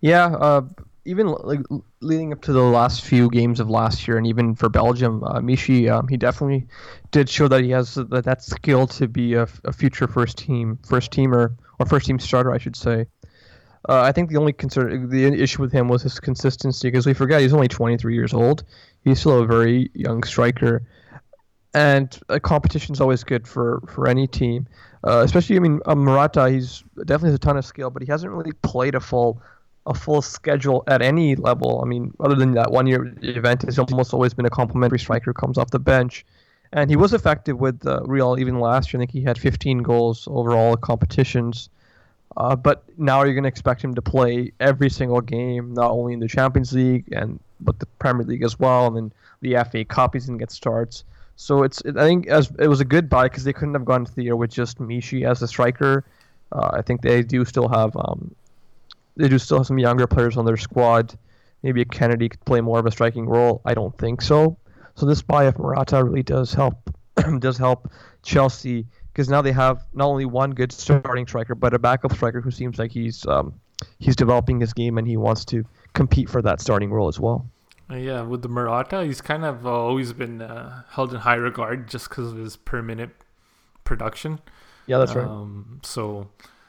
Yeah, 0.00 0.26
uh, 0.46 0.62
even 1.04 1.26
like 1.50 1.60
leading 2.00 2.32
up 2.32 2.40
to 2.42 2.52
the 2.52 2.68
last 2.78 3.04
few 3.04 3.28
games 3.28 3.60
of 3.60 3.68
last 3.68 4.06
year, 4.06 4.16
and 4.16 4.26
even 4.26 4.54
for 4.54 4.68
Belgium, 4.70 5.24
uh, 5.24 5.40
Michy, 5.42 5.90
um, 5.90 6.06
he 6.08 6.16
definitely 6.16 6.66
did 7.10 7.28
show 7.28 7.48
that 7.48 7.62
he 7.66 7.70
has 7.74 7.94
that, 7.94 8.24
that 8.24 8.40
skill 8.42 8.86
to 8.98 9.08
be 9.08 9.34
a, 9.34 9.46
a 9.64 9.72
future 9.72 10.06
first 10.06 10.38
team 10.38 10.78
first 10.86 11.10
teamer 11.10 11.44
or 11.78 11.86
first 11.86 12.06
team 12.06 12.18
starter, 12.18 12.54
I 12.54 12.58
should 12.58 12.76
say. 12.76 13.06
Uh, 13.88 14.02
I 14.02 14.12
think 14.12 14.30
the 14.30 14.36
only 14.36 14.52
concern, 14.52 15.08
the 15.08 15.26
issue 15.26 15.62
with 15.62 15.72
him 15.72 15.88
was 15.88 16.02
his 16.02 16.18
consistency 16.18 16.88
because 16.88 17.06
we 17.06 17.14
forget 17.14 17.40
he's 17.40 17.52
only 17.52 17.68
23 17.68 18.14
years 18.14 18.34
old. 18.34 18.64
He's 19.04 19.20
still 19.20 19.40
a 19.40 19.46
very 19.46 19.90
young 19.94 20.22
striker, 20.24 20.82
and 21.74 22.18
competition 22.42 22.92
is 22.92 23.00
always 23.00 23.22
good 23.24 23.46
for 23.46 23.82
for 23.88 24.08
any 24.08 24.26
team. 24.26 24.66
Uh, 25.04 25.22
especially, 25.24 25.56
I 25.56 25.60
mean, 25.60 25.80
uh, 25.86 25.94
Morata, 25.94 26.50
he's 26.50 26.82
definitely 26.98 27.28
has 27.28 27.36
a 27.36 27.38
ton 27.38 27.56
of 27.56 27.64
skill, 27.64 27.90
but 27.90 28.02
he 28.02 28.10
hasn't 28.10 28.32
really 28.32 28.52
played 28.62 28.94
a 28.94 29.00
full 29.00 29.40
a 29.86 29.94
full 29.94 30.22
schedule 30.22 30.84
at 30.86 31.00
any 31.02 31.34
level. 31.36 31.80
I 31.82 31.86
mean, 31.86 32.12
other 32.20 32.34
than 32.34 32.52
that 32.54 32.70
one 32.70 32.86
year 32.86 33.14
event, 33.22 33.62
he's 33.62 33.78
almost 33.78 34.12
always 34.12 34.34
been 34.34 34.44
a 34.44 34.50
complimentary 34.50 34.98
striker 34.98 35.32
comes 35.32 35.56
off 35.56 35.70
the 35.70 35.78
bench. 35.78 36.24
And 36.72 36.90
he 36.90 36.96
was 36.96 37.14
effective 37.14 37.58
with 37.58 37.86
uh, 37.86 38.02
Real 38.04 38.36
even 38.38 38.60
last 38.60 38.92
year. 38.92 39.00
I 39.00 39.02
think 39.02 39.12
he 39.12 39.22
had 39.22 39.38
15 39.38 39.78
goals 39.78 40.28
overall 40.30 40.74
in 40.74 40.80
competitions. 40.80 41.70
Uh, 42.36 42.54
but 42.54 42.84
now 42.98 43.22
you're 43.22 43.34
going 43.34 43.44
to 43.44 43.48
expect 43.48 43.82
him 43.82 43.94
to 43.94 44.02
play 44.02 44.52
every 44.60 44.90
single 44.90 45.20
game, 45.20 45.74
not 45.74 45.90
only 45.90 46.12
in 46.12 46.20
the 46.20 46.28
Champions 46.28 46.72
League 46.72 47.10
and 47.12 47.40
but 47.60 47.78
the 47.80 47.86
Premier 47.98 48.24
League 48.24 48.44
as 48.44 48.58
well, 48.58 48.86
and 48.86 48.96
then 48.96 49.12
the 49.40 49.64
FA 49.70 49.84
Cup 49.84 50.14
he's 50.14 50.26
going 50.26 50.38
to 50.38 50.42
get 50.42 50.52
starts. 50.52 51.04
So 51.36 51.62
it's 51.62 51.82
I 51.84 51.92
think 51.92 52.26
as 52.26 52.52
it 52.58 52.68
was 52.68 52.80
a 52.80 52.84
good 52.84 53.08
buy 53.08 53.24
because 53.24 53.44
they 53.44 53.52
couldn't 53.52 53.74
have 53.74 53.84
gone 53.84 54.04
to 54.04 54.14
the 54.14 54.24
year 54.24 54.36
with 54.36 54.50
just 54.50 54.78
Michy 54.78 55.28
as 55.28 55.40
a 55.42 55.48
striker. 55.48 56.04
Uh, 56.52 56.70
I 56.72 56.82
think 56.82 57.02
they 57.02 57.22
do 57.22 57.44
still 57.44 57.68
have 57.68 57.96
um, 57.96 58.34
they 59.16 59.28
do 59.28 59.38
still 59.38 59.58
have 59.58 59.66
some 59.66 59.78
younger 59.78 60.06
players 60.06 60.36
on 60.36 60.44
their 60.44 60.56
squad. 60.56 61.16
Maybe 61.62 61.84
Kenedy 61.84 62.30
could 62.30 62.44
play 62.44 62.60
more 62.60 62.78
of 62.78 62.86
a 62.86 62.90
striking 62.90 63.26
role. 63.26 63.60
I 63.64 63.74
don't 63.74 63.96
think 63.98 64.22
so. 64.22 64.56
So 64.94 65.06
this 65.06 65.22
buy 65.22 65.44
of 65.44 65.58
Morata 65.58 66.02
really 66.02 66.22
does 66.22 66.52
help 66.54 66.90
does 67.38 67.56
help 67.56 67.90
Chelsea 68.22 68.86
because 69.18 69.28
now 69.28 69.42
they 69.42 69.50
have 69.50 69.84
not 69.94 70.06
only 70.06 70.24
one 70.24 70.52
good 70.52 70.70
starting 70.70 71.26
striker 71.26 71.56
but 71.56 71.74
a 71.74 71.78
backup 71.78 72.12
striker 72.12 72.40
who 72.40 72.52
seems 72.52 72.78
like 72.78 72.92
he's 72.92 73.26
um, 73.26 73.52
he's 73.98 74.14
developing 74.14 74.60
his 74.60 74.72
game 74.72 74.96
and 74.96 75.08
he 75.08 75.16
wants 75.16 75.44
to 75.44 75.64
compete 75.92 76.30
for 76.30 76.40
that 76.40 76.60
starting 76.60 76.92
role 76.92 77.08
as 77.08 77.18
well. 77.18 77.44
Uh, 77.90 77.96
yeah, 77.96 78.22
with 78.22 78.42
the 78.42 78.48
Morata, 78.48 79.04
he's 79.04 79.20
kind 79.20 79.44
of 79.44 79.66
uh, 79.66 79.70
always 79.70 80.12
been 80.12 80.40
uh, 80.40 80.84
held 80.90 81.12
in 81.12 81.18
high 81.18 81.34
regard 81.34 81.88
just 81.88 82.08
because 82.08 82.30
of 82.30 82.38
his 82.38 82.56
per 82.56 82.80
minute 82.80 83.10
production. 83.82 84.38
Yeah, 84.86 84.98
that's 84.98 85.16
um, 85.16 85.66
right. 85.72 85.84
So 85.84 86.28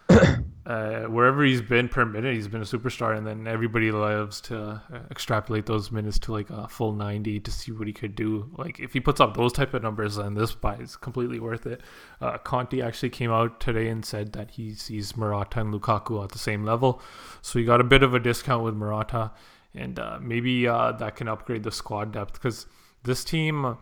uh, 0.65 1.03
wherever 1.03 1.43
he's 1.43 1.61
been 1.61 1.87
per 1.87 2.05
minute, 2.05 2.35
he's 2.35 2.47
been 2.47 2.61
a 2.61 2.65
superstar, 2.65 3.17
and 3.17 3.25
then 3.25 3.47
everybody 3.47 3.91
loves 3.91 4.41
to 4.41 4.81
uh, 4.91 4.99
extrapolate 5.11 5.65
those 5.65 5.91
minutes 5.91 6.17
to 6.19 6.31
like 6.31 6.49
a 6.49 6.67
full 6.67 6.93
ninety 6.93 7.39
to 7.39 7.51
see 7.51 7.71
what 7.71 7.87
he 7.87 7.93
could 7.93 8.15
do. 8.15 8.49
Like 8.57 8.79
if 8.79 8.93
he 8.93 8.99
puts 8.99 9.19
up 9.19 9.35
those 9.35 9.53
type 9.53 9.73
of 9.73 9.83
numbers, 9.83 10.15
then 10.15 10.33
this 10.33 10.53
buy 10.53 10.75
is 10.75 10.95
completely 10.95 11.39
worth 11.39 11.65
it. 11.65 11.81
Uh, 12.21 12.37
Conte 12.37 12.81
actually 12.81 13.09
came 13.09 13.31
out 13.31 13.59
today 13.59 13.87
and 13.87 14.03
said 14.03 14.33
that 14.33 14.51
he 14.51 14.73
sees 14.73 15.15
Morata 15.15 15.59
and 15.61 15.73
Lukaku 15.73 16.23
at 16.23 16.31
the 16.31 16.39
same 16.39 16.63
level, 16.63 17.01
so 17.41 17.59
he 17.59 17.65
got 17.65 17.81
a 17.81 17.85
bit 17.85 18.03
of 18.03 18.13
a 18.13 18.19
discount 18.19 18.63
with 18.63 18.75
Morata, 18.75 19.31
and 19.75 19.99
uh, 19.99 20.17
maybe 20.21 20.67
uh, 20.67 20.91
that 20.93 21.15
can 21.15 21.27
upgrade 21.27 21.63
the 21.63 21.71
squad 21.71 22.11
depth 22.11 22.33
because 22.33 22.65
this 23.03 23.23
team 23.23 23.77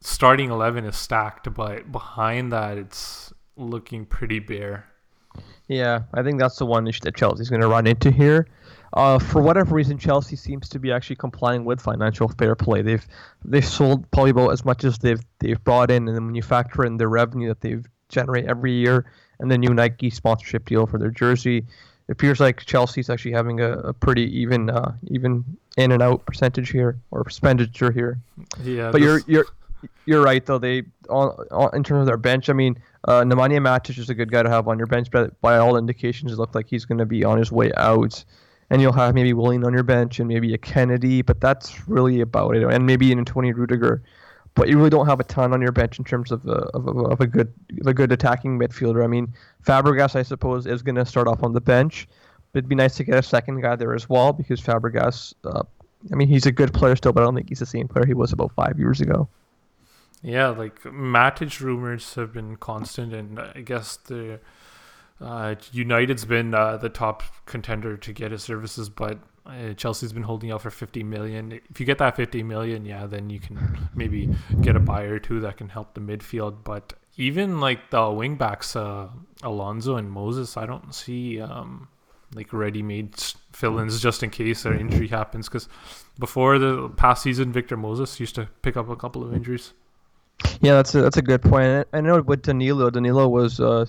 starting 0.00 0.50
eleven 0.50 0.84
is 0.84 0.96
stacked, 0.96 1.52
but 1.54 1.90
behind 1.90 2.52
that 2.52 2.76
it's 2.76 3.32
looking 3.56 4.04
pretty 4.04 4.38
bare. 4.38 4.89
Yeah, 5.70 6.02
I 6.12 6.24
think 6.24 6.40
that's 6.40 6.56
the 6.56 6.66
one 6.66 6.88
issue 6.88 6.98
that 7.04 7.14
Chelsea's 7.14 7.48
going 7.48 7.62
to 7.62 7.68
run 7.68 7.86
into 7.86 8.10
here. 8.10 8.48
Uh, 8.92 9.20
for 9.20 9.40
whatever 9.40 9.72
reason, 9.72 9.98
Chelsea 9.98 10.34
seems 10.34 10.68
to 10.70 10.80
be 10.80 10.90
actually 10.90 11.14
complying 11.14 11.64
with 11.64 11.80
financial 11.80 12.26
fair 12.26 12.56
play. 12.56 12.82
They've 12.82 13.06
they've 13.44 13.64
sold 13.64 14.10
probably 14.10 14.30
about 14.30 14.50
as 14.50 14.64
much 14.64 14.82
as 14.82 14.98
they've 14.98 15.22
they've 15.38 15.62
brought 15.62 15.92
in, 15.92 16.08
and 16.08 16.16
then 16.16 16.26
when 16.26 16.34
you 16.34 16.42
factor 16.42 16.84
in 16.84 16.96
the 16.96 17.06
revenue 17.06 17.46
that 17.46 17.60
they've 17.60 17.86
generate 18.08 18.46
every 18.46 18.72
year, 18.72 19.06
and 19.38 19.48
the 19.48 19.56
new 19.56 19.72
Nike 19.72 20.10
sponsorship 20.10 20.66
deal 20.66 20.88
for 20.88 20.98
their 20.98 21.12
jersey, 21.12 21.58
it 21.58 22.10
appears 22.10 22.40
like 22.40 22.64
Chelsea's 22.66 23.08
actually 23.08 23.30
having 23.30 23.60
a, 23.60 23.74
a 23.74 23.92
pretty 23.92 24.24
even 24.36 24.70
uh, 24.70 24.92
even 25.06 25.44
in 25.76 25.92
and 25.92 26.02
out 26.02 26.26
percentage 26.26 26.70
here 26.70 26.98
or 27.12 27.20
expenditure 27.20 27.92
here. 27.92 28.18
Yeah, 28.64 28.90
but 28.90 29.00
this... 29.00 29.02
you're 29.02 29.20
you're 29.28 29.46
you're 30.06 30.22
right 30.22 30.44
though. 30.44 30.58
They 30.58 30.84
on, 31.08 31.34
in 31.74 31.82
terms 31.82 32.00
of 32.00 32.06
their 32.06 32.16
bench, 32.16 32.48
I 32.48 32.52
mean, 32.52 32.78
uh, 33.04 33.22
Nemanja 33.22 33.58
Matic 33.58 33.98
is 33.98 34.10
a 34.10 34.14
good 34.14 34.30
guy 34.30 34.42
to 34.42 34.50
have 34.50 34.68
on 34.68 34.78
your 34.78 34.86
bench, 34.86 35.10
but 35.10 35.40
by 35.40 35.58
all 35.58 35.76
indications, 35.76 36.32
it 36.32 36.36
looks 36.36 36.54
like 36.54 36.68
he's 36.68 36.84
going 36.84 36.98
to 36.98 37.06
be 37.06 37.24
on 37.24 37.38
his 37.38 37.50
way 37.50 37.72
out. 37.76 38.24
And 38.72 38.80
you'll 38.80 38.92
have 38.92 39.16
maybe 39.16 39.32
Willian 39.32 39.64
on 39.64 39.72
your 39.72 39.82
bench 39.82 40.20
and 40.20 40.28
maybe 40.28 40.54
a 40.54 40.58
Kenedy, 40.58 41.26
but 41.26 41.40
that's 41.40 41.88
really 41.88 42.20
about 42.20 42.54
it. 42.54 42.62
And 42.62 42.86
maybe 42.86 43.10
an 43.10 43.18
Antonio 43.18 43.52
Rudiger, 43.52 44.00
but 44.54 44.68
you 44.68 44.76
really 44.76 44.90
don't 44.90 45.06
have 45.06 45.18
a 45.18 45.24
ton 45.24 45.52
on 45.52 45.60
your 45.60 45.72
bench 45.72 45.98
in 45.98 46.04
terms 46.04 46.30
of 46.30 46.46
a, 46.46 46.68
of 46.74 46.86
a, 46.86 46.90
of 46.90 47.20
a 47.20 47.26
good 47.26 47.52
of 47.80 47.86
a 47.88 47.94
good 47.94 48.12
attacking 48.12 48.58
midfielder. 48.58 49.02
I 49.02 49.08
mean, 49.08 49.32
Fabregas, 49.66 50.14
I 50.14 50.22
suppose, 50.22 50.66
is 50.66 50.82
going 50.82 50.94
to 50.96 51.06
start 51.06 51.26
off 51.26 51.42
on 51.42 51.52
the 51.52 51.60
bench. 51.60 52.06
It'd 52.54 52.68
be 52.68 52.74
nice 52.74 52.96
to 52.96 53.04
get 53.04 53.16
a 53.16 53.22
second 53.22 53.60
guy 53.60 53.74
there 53.76 53.94
as 53.94 54.08
well 54.08 54.32
because 54.32 54.60
Fabregas, 54.60 55.34
uh, 55.44 55.62
I 56.12 56.14
mean, 56.14 56.28
he's 56.28 56.46
a 56.46 56.52
good 56.52 56.72
player 56.72 56.94
still, 56.94 57.12
but 57.12 57.22
I 57.22 57.24
don't 57.24 57.34
think 57.34 57.48
he's 57.48 57.60
the 57.60 57.66
same 57.66 57.88
player 57.88 58.06
he 58.06 58.14
was 58.14 58.32
about 58.32 58.52
five 58.52 58.78
years 58.78 59.00
ago. 59.00 59.28
Yeah, 60.22 60.48
like 60.48 60.82
Matic 60.82 61.60
rumors 61.60 62.14
have 62.14 62.32
been 62.32 62.56
constant, 62.56 63.14
and 63.14 63.40
I 63.40 63.62
guess 63.62 63.96
the 63.96 64.40
uh, 65.20 65.54
United's 65.72 66.24
been 66.24 66.54
uh, 66.54 66.76
the 66.76 66.88
top 66.88 67.22
contender 67.46 67.96
to 67.96 68.12
get 68.12 68.30
his 68.30 68.42
services, 68.42 68.88
but 68.88 69.18
uh, 69.46 69.72
Chelsea's 69.74 70.12
been 70.12 70.22
holding 70.22 70.50
out 70.50 70.62
for 70.62 70.70
50 70.70 71.02
million. 71.02 71.60
If 71.70 71.80
you 71.80 71.86
get 71.86 71.98
that 71.98 72.16
50 72.16 72.42
million, 72.42 72.84
yeah, 72.84 73.06
then 73.06 73.30
you 73.30 73.40
can 73.40 73.88
maybe 73.94 74.28
get 74.60 74.76
a 74.76 74.80
buyer 74.80 75.14
or 75.14 75.18
two 75.18 75.40
that 75.40 75.56
can 75.56 75.68
help 75.68 75.94
the 75.94 76.00
midfield. 76.00 76.64
But 76.64 76.92
even 77.16 77.60
like 77.60 77.90
the 77.90 77.98
wingbacks, 77.98 78.76
uh, 78.76 79.08
Alonso 79.42 79.96
and 79.96 80.10
Moses, 80.10 80.56
I 80.56 80.66
don't 80.66 80.94
see 80.94 81.40
um, 81.40 81.88
like 82.34 82.52
ready-made 82.52 83.14
fill-ins 83.52 84.00
just 84.00 84.22
in 84.22 84.30
case 84.30 84.64
an 84.64 84.78
injury 84.78 85.08
happens. 85.08 85.48
Because 85.48 85.68
before 86.18 86.58
the 86.58 86.90
past 86.90 87.22
season, 87.22 87.52
Victor 87.52 87.76
Moses 87.76 88.20
used 88.20 88.34
to 88.36 88.48
pick 88.62 88.76
up 88.76 88.88
a 88.88 88.96
couple 88.96 89.24
of 89.24 89.34
injuries. 89.34 89.72
Yeah, 90.60 90.74
that's 90.74 90.94
a, 90.94 91.02
that's 91.02 91.16
a 91.16 91.22
good 91.22 91.42
point. 91.42 91.86
I 91.92 92.00
know 92.00 92.20
with 92.20 92.42
Danilo, 92.42 92.90
Danilo 92.90 93.28
was 93.28 93.60
uh, 93.60 93.86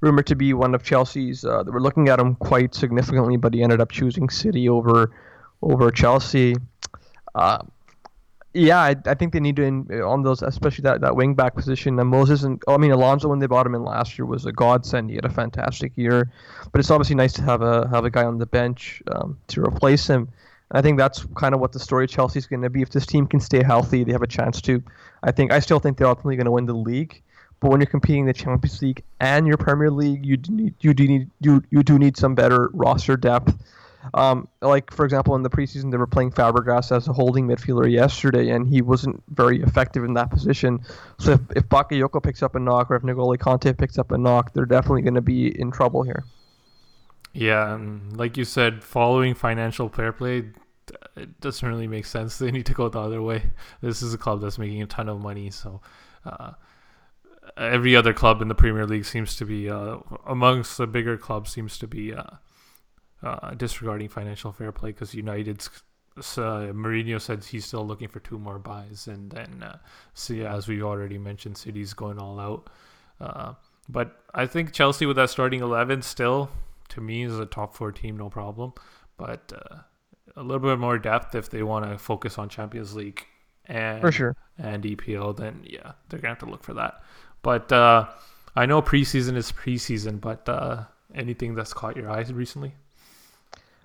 rumored 0.00 0.26
to 0.26 0.36
be 0.36 0.52
one 0.52 0.74
of 0.74 0.82
Chelsea's. 0.82 1.44
Uh, 1.44 1.62
they 1.62 1.70
were 1.70 1.80
looking 1.80 2.08
at 2.08 2.18
him 2.18 2.34
quite 2.36 2.74
significantly, 2.74 3.36
but 3.36 3.54
he 3.54 3.62
ended 3.62 3.80
up 3.80 3.90
choosing 3.90 4.28
City 4.28 4.68
over 4.68 5.12
over 5.62 5.90
Chelsea. 5.90 6.54
Uh, 7.34 7.58
yeah, 8.54 8.78
I, 8.78 8.96
I, 9.06 9.14
think 9.14 9.32
they 9.32 9.40
need 9.40 9.56
to 9.56 9.62
in, 9.62 10.02
on 10.02 10.22
those, 10.22 10.42
especially 10.42 10.82
that, 10.82 11.00
that 11.02 11.14
wing 11.14 11.34
back 11.34 11.54
position. 11.54 11.98
And 11.98 12.08
Moses 12.08 12.42
and 12.42 12.62
I 12.66 12.76
mean 12.78 12.90
Alonso 12.90 13.28
when 13.28 13.38
they 13.38 13.46
brought 13.46 13.66
him 13.66 13.74
in 13.74 13.84
last 13.84 14.18
year 14.18 14.26
was 14.26 14.46
a 14.46 14.52
godsend. 14.52 15.10
He 15.10 15.16
had 15.16 15.24
a 15.24 15.30
fantastic 15.30 15.92
year, 15.96 16.30
but 16.72 16.78
it's 16.80 16.90
obviously 16.90 17.16
nice 17.16 17.32
to 17.34 17.42
have 17.42 17.62
a 17.62 17.88
have 17.88 18.04
a 18.04 18.10
guy 18.10 18.24
on 18.24 18.38
the 18.38 18.46
bench 18.46 19.02
um, 19.12 19.38
to 19.48 19.62
replace 19.62 20.06
him. 20.06 20.28
I 20.70 20.82
think 20.82 20.98
that's 20.98 21.24
kind 21.36 21.54
of 21.54 21.60
what 21.60 21.72
the 21.72 21.78
story 21.78 22.06
Chelsea's 22.06 22.46
going 22.46 22.62
to 22.62 22.70
be. 22.70 22.82
If 22.82 22.90
this 22.90 23.06
team 23.06 23.26
can 23.26 23.40
stay 23.40 23.62
healthy, 23.62 24.04
they 24.04 24.12
have 24.12 24.22
a 24.22 24.26
chance 24.26 24.60
to. 24.62 24.82
I 25.22 25.32
think 25.32 25.52
I 25.52 25.60
still 25.60 25.78
think 25.78 25.98
they're 25.98 26.06
ultimately 26.06 26.36
going 26.36 26.46
to 26.46 26.52
win 26.52 26.66
the 26.66 26.74
league. 26.74 27.22
But 27.60 27.70
when 27.70 27.80
you're 27.80 27.86
competing 27.86 28.20
in 28.20 28.26
the 28.26 28.32
Champions 28.32 28.80
League 28.80 29.02
and 29.20 29.46
your 29.46 29.56
Premier 29.56 29.90
League, 29.90 30.24
you 30.24 30.36
do 30.36 30.52
need 30.52 30.74
you 30.80 30.94
do 30.94 31.08
need 31.08 31.30
you, 31.40 31.62
you 31.70 31.82
do 31.82 31.98
need 31.98 32.16
some 32.16 32.34
better 32.34 32.70
roster 32.72 33.16
depth. 33.16 33.54
Um, 34.14 34.48
like 34.62 34.92
for 34.92 35.04
example, 35.04 35.34
in 35.34 35.42
the 35.42 35.50
preseason, 35.50 35.90
they 35.90 35.96
were 35.96 36.06
playing 36.06 36.30
Fabregas 36.30 36.96
as 36.96 37.08
a 37.08 37.12
holding 37.12 37.48
midfielder 37.48 37.90
yesterday, 37.90 38.50
and 38.50 38.66
he 38.66 38.80
wasn't 38.80 39.22
very 39.28 39.60
effective 39.60 40.04
in 40.04 40.14
that 40.14 40.30
position. 40.30 40.80
So 41.18 41.32
if 41.32 41.40
if 41.56 41.68
Bakayoko 41.68 42.22
picks 42.22 42.42
up 42.42 42.54
a 42.54 42.60
knock, 42.60 42.90
or 42.90 42.96
if 42.96 43.02
N'Golo 43.02 43.36
Kante 43.36 43.76
picks 43.76 43.98
up 43.98 44.12
a 44.12 44.18
knock, 44.18 44.52
they're 44.54 44.64
definitely 44.64 45.02
going 45.02 45.14
to 45.14 45.20
be 45.20 45.48
in 45.60 45.72
trouble 45.72 46.04
here. 46.04 46.24
Yeah, 47.32 47.74
and 47.74 48.16
like 48.16 48.36
you 48.36 48.44
said, 48.44 48.82
following 48.82 49.34
financial 49.34 49.88
fair 49.88 50.12
play, 50.12 50.44
it 51.16 51.40
doesn't 51.40 51.68
really 51.68 51.86
make 51.86 52.06
sense. 52.06 52.38
They 52.38 52.50
need 52.50 52.66
to 52.66 52.74
go 52.74 52.88
the 52.88 53.00
other 53.00 53.22
way. 53.22 53.42
This 53.80 54.02
is 54.02 54.14
a 54.14 54.18
club 54.18 54.40
that's 54.40 54.58
making 54.58 54.82
a 54.82 54.86
ton 54.86 55.08
of 55.08 55.20
money, 55.20 55.50
so 55.50 55.80
uh, 56.24 56.52
every 57.56 57.96
other 57.96 58.12
club 58.12 58.42
in 58.42 58.48
the 58.48 58.54
Premier 58.54 58.86
League 58.86 59.04
seems 59.04 59.36
to 59.36 59.44
be 59.44 59.68
uh, 59.68 59.98
amongst 60.26 60.78
the 60.78 60.86
bigger 60.86 61.16
clubs 61.16 61.50
seems 61.50 61.78
to 61.78 61.86
be 61.86 62.14
uh, 62.14 62.22
uh 63.22 63.50
disregarding 63.54 64.08
financial 64.08 64.52
fair 64.52 64.72
play 64.72 64.90
because 64.90 65.14
United's. 65.14 65.70
Uh, 66.16 66.74
Mourinho 66.74 67.20
said 67.20 67.44
he's 67.44 67.64
still 67.64 67.86
looking 67.86 68.08
for 68.08 68.18
two 68.18 68.40
more 68.40 68.58
buys, 68.58 69.06
and 69.06 69.30
then 69.30 69.62
uh, 69.62 69.78
see, 70.14 70.44
as 70.44 70.66
we 70.66 70.82
already 70.82 71.16
mentioned, 71.16 71.56
City's 71.56 71.94
going 71.94 72.18
all 72.18 72.40
out. 72.40 72.68
But 73.88 74.20
I 74.34 74.46
think 74.46 74.72
Chelsea 74.72 75.06
with 75.06 75.14
that 75.14 75.30
starting 75.30 75.60
eleven 75.60 76.02
still, 76.02 76.50
to 76.88 77.00
me, 77.00 77.22
is 77.22 77.38
a 77.38 77.46
top 77.46 77.72
four 77.72 77.92
team, 77.92 78.16
no 78.16 78.30
problem. 78.30 78.72
But 79.16 79.52
a 80.36 80.42
little 80.42 80.60
bit 80.60 80.78
more 80.78 80.98
depth 80.98 81.34
if 81.34 81.50
they 81.50 81.62
want 81.62 81.90
to 81.90 81.98
focus 81.98 82.38
on 82.38 82.48
Champions 82.48 82.94
League 82.94 83.24
and 83.66 84.00
For 84.00 84.10
sure. 84.12 84.36
and 84.58 84.82
EPL, 84.82 85.36
then 85.36 85.60
yeah, 85.64 85.92
they're 86.08 86.18
gonna 86.20 86.30
have 86.34 86.38
to 86.40 86.46
look 86.50 86.62
for 86.62 86.74
that. 86.74 87.02
But 87.42 87.70
uh, 87.72 88.06
I 88.56 88.66
know 88.66 88.82
preseason 88.82 89.36
is 89.36 89.52
preseason, 89.52 90.20
but 90.20 90.48
uh, 90.48 90.84
anything 91.14 91.54
that's 91.54 91.72
caught 91.72 91.96
your 91.96 92.10
eyes 92.10 92.32
recently? 92.32 92.74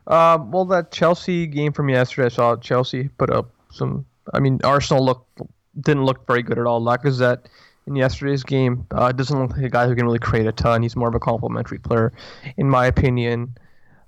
Uh, 0.08 0.38
well, 0.50 0.66
that 0.66 0.92
Chelsea 0.92 1.48
game 1.48 1.72
from 1.72 1.90
yesterday, 1.90 2.26
I 2.26 2.30
saw 2.30 2.56
Chelsea 2.58 3.08
put 3.18 3.30
up 3.30 3.50
some. 3.72 4.06
I 4.34 4.40
mean, 4.40 4.60
Arsenal 4.64 5.04
looked 5.04 5.42
didn't 5.80 6.06
look 6.06 6.26
very 6.28 6.44
good 6.44 6.60
at 6.60 6.66
all. 6.66 6.82
Lacazette 6.82 7.46
in 7.88 7.96
yesterday's 7.96 8.44
game 8.44 8.86
uh, 8.92 9.12
doesn't 9.12 9.38
look 9.38 9.52
like 9.52 9.66
a 9.66 9.70
guy 9.70 9.88
who 9.88 9.96
can 9.96 10.06
really 10.06 10.20
create 10.20 10.46
a 10.48 10.52
ton. 10.52 10.82
He's 10.84 10.96
more 10.96 11.10
of 11.10 11.16
a 11.16 11.20
complementary 11.20 11.80
player, 11.80 12.14
in 12.58 12.70
my 12.70 12.86
opinion. 12.86 13.56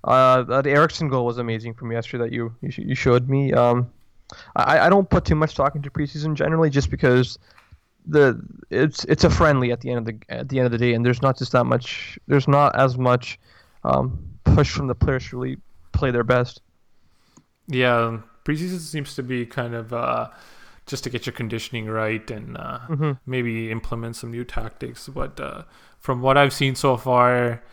Uh, 0.05 0.43
that 0.43 0.67
Eriksen 0.67 1.09
goal 1.09 1.25
was 1.25 1.37
amazing 1.39 1.73
from 1.73 1.91
yesterday 1.91 2.25
that 2.25 2.31
you 2.33 2.53
you, 2.61 2.71
you 2.77 2.95
showed 2.95 3.27
me. 3.27 3.53
Um, 3.53 3.91
I, 4.55 4.79
I 4.79 4.89
don't 4.89 5.09
put 5.09 5.25
too 5.25 5.35
much 5.35 5.51
stock 5.51 5.75
into 5.75 5.89
preseason 5.89 6.35
generally, 6.35 6.69
just 6.69 6.89
because 6.89 7.37
the 8.07 8.39
it's 8.69 9.03
it's 9.05 9.23
a 9.23 9.29
friendly 9.29 9.71
at 9.71 9.81
the 9.81 9.89
end 9.91 9.99
of 9.99 10.05
the 10.05 10.17
at 10.29 10.49
the 10.49 10.59
end 10.59 10.65
of 10.67 10.71
the 10.71 10.77
day, 10.77 10.93
and 10.93 11.05
there's 11.05 11.21
not 11.21 11.37
just 11.37 11.51
that 11.53 11.65
much. 11.65 12.19
There's 12.27 12.47
not 12.47 12.75
as 12.75 12.97
much 12.97 13.39
um, 13.83 14.19
push 14.43 14.69
from 14.71 14.87
the 14.87 14.95
players 14.95 15.27
to 15.29 15.37
really 15.37 15.57
play 15.91 16.11
their 16.11 16.23
best. 16.23 16.61
Yeah, 17.67 18.19
preseason 18.43 18.79
seems 18.79 19.15
to 19.15 19.23
be 19.23 19.45
kind 19.45 19.73
of 19.73 19.91
uh, 19.93 20.29
just 20.85 21.03
to 21.05 21.09
get 21.09 21.25
your 21.25 21.33
conditioning 21.33 21.87
right 21.87 22.29
and 22.29 22.57
uh, 22.57 22.79
Mm-hmm. 22.89 23.11
maybe 23.25 23.71
implement 23.71 24.15
some 24.15 24.31
new 24.31 24.43
tactics. 24.43 25.07
But 25.09 25.39
uh, 25.39 25.63
from 25.99 26.21
what 26.21 26.37
I've 26.37 26.53
seen 26.53 26.75
so 26.75 26.95
far, 26.97 27.63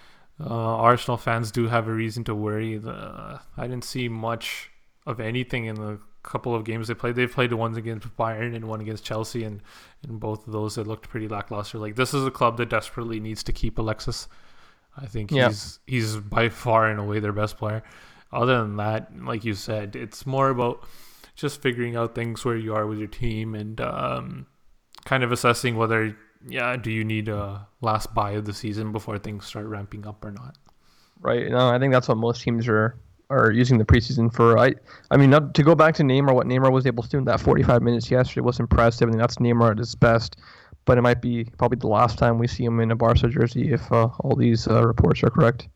uh, 0.41 0.45
Arsenal 0.77 1.17
fans 1.17 1.51
do 1.53 1.69
have 1.69 1.89
a 1.89 1.93
reason 1.93 2.25
to 2.25 2.35
worry. 2.35 2.79
The, 2.79 3.41
I 3.57 3.63
didn't 3.67 3.85
see 3.85 4.09
much 4.09 4.71
of 5.07 5.21
anything 5.21 5.67
in 5.67 5.77
the 5.77 5.99
couple 6.23 6.55
of 6.55 6.65
games 6.65 6.87
they 6.89 6.95
played. 6.95 7.17
They 7.17 7.27
played 7.27 7.51
the 7.51 7.57
ones 7.57 7.77
against 7.77 8.07
Bayern 8.17 8.55
and 8.55 8.67
one 8.69 8.81
against 8.81 9.05
Chelsea, 9.05 9.43
and 9.45 9.61
in 10.09 10.19
both 10.19 10.47
of 10.47 10.53
those 10.53 10.79
it 10.79 10.87
looked 10.87 11.09
pretty 11.09 11.29
lackluster. 11.29 11.79
Like 11.79 11.97
this 11.97 12.15
is 12.15 12.25
a 12.25 12.31
club 12.31 12.57
that 12.59 12.69
desperately 12.71 13.19
needs 13.21 13.43
to 13.45 13.53
keep 13.53 13.79
Alexis. 13.79 14.29
I 14.97 15.07
think 15.07 15.31
Yeah. 15.33 15.49
he's 15.49 15.79
he's 15.87 16.17
by 16.17 16.49
far 16.49 16.87
and 16.87 17.01
away 17.01 17.19
their 17.19 17.33
best 17.33 17.57
player. 17.57 17.83
Other 18.33 18.59
than 18.63 18.77
that, 18.77 19.11
like 19.23 19.45
you 19.45 19.55
said, 19.55 19.97
it's 19.97 20.25
more 20.25 20.49
about 20.51 20.85
just 21.35 21.61
figuring 21.61 21.97
out 21.97 22.15
things 22.15 22.45
where 22.45 22.57
you 22.57 22.75
are 22.75 22.87
with 22.87 22.99
your 22.99 23.09
team 23.09 23.55
and 23.55 23.81
um, 23.81 24.47
kind 25.05 25.23
of 25.25 25.33
assessing 25.33 25.77
whether 25.77 26.17
yeah 26.49 26.77
do 26.77 26.91
you 26.91 27.05
need 27.05 27.29
a 27.29 27.67
last 27.83 28.15
buy 28.15 28.31
of 28.33 28.47
the 28.47 28.55
season 28.55 28.93
before 28.93 29.19
things 29.19 29.45
start 29.45 29.67
ramping 29.67 30.07
up 30.07 30.25
or 30.25 30.31
not. 30.31 30.57
Right. 31.21 31.51
No, 31.51 31.69
I 31.69 31.79
think 31.79 31.93
that's 31.93 32.09
what 32.09 32.17
most 32.17 32.43
teams 32.43 32.67
are 32.69 32.97
are 33.29 33.51
using 33.51 33.79
the 33.79 33.85
preseason 33.85 34.33
for. 34.33 34.59
I 34.59 34.75
I 35.11 35.17
mean, 35.17 35.31
not, 35.31 35.55
to 35.55 35.63
go 35.63 35.75
back 35.75 35.95
to 35.97 36.03
Neymar, 36.03 36.35
what 36.35 36.47
Neymar 36.47 36.73
was 36.73 36.87
able 36.87 37.03
to 37.03 37.09
do 37.09 37.19
in 37.19 37.25
that 37.25 37.41
45 37.41 37.83
minutes 37.83 38.11
yesterday 38.11 38.41
was 38.41 38.61
impressive, 38.61 39.09
and 39.09 39.21
that's 39.21 39.37
Neymar 39.37 39.73
at 39.73 39.79
his 39.79 39.95
best. 39.95 40.37
But 40.85 40.99
it 40.99 41.03
might 41.03 41.23
be 41.23 41.45
probably 41.59 41.79
the 41.79 41.87
last 41.87 42.19
time 42.19 42.39
we 42.39 42.49
see 42.49 42.65
him 42.65 42.81
in 42.81 42.91
a 42.91 42.97
Barca 42.97 43.29
jersey 43.29 43.73
if 43.73 43.91
uh, 43.93 44.09
all 44.19 44.35
these 44.35 44.67
uh, 44.67 44.85
reports 44.85 45.23
are 45.23 45.31
correct. 45.31 45.69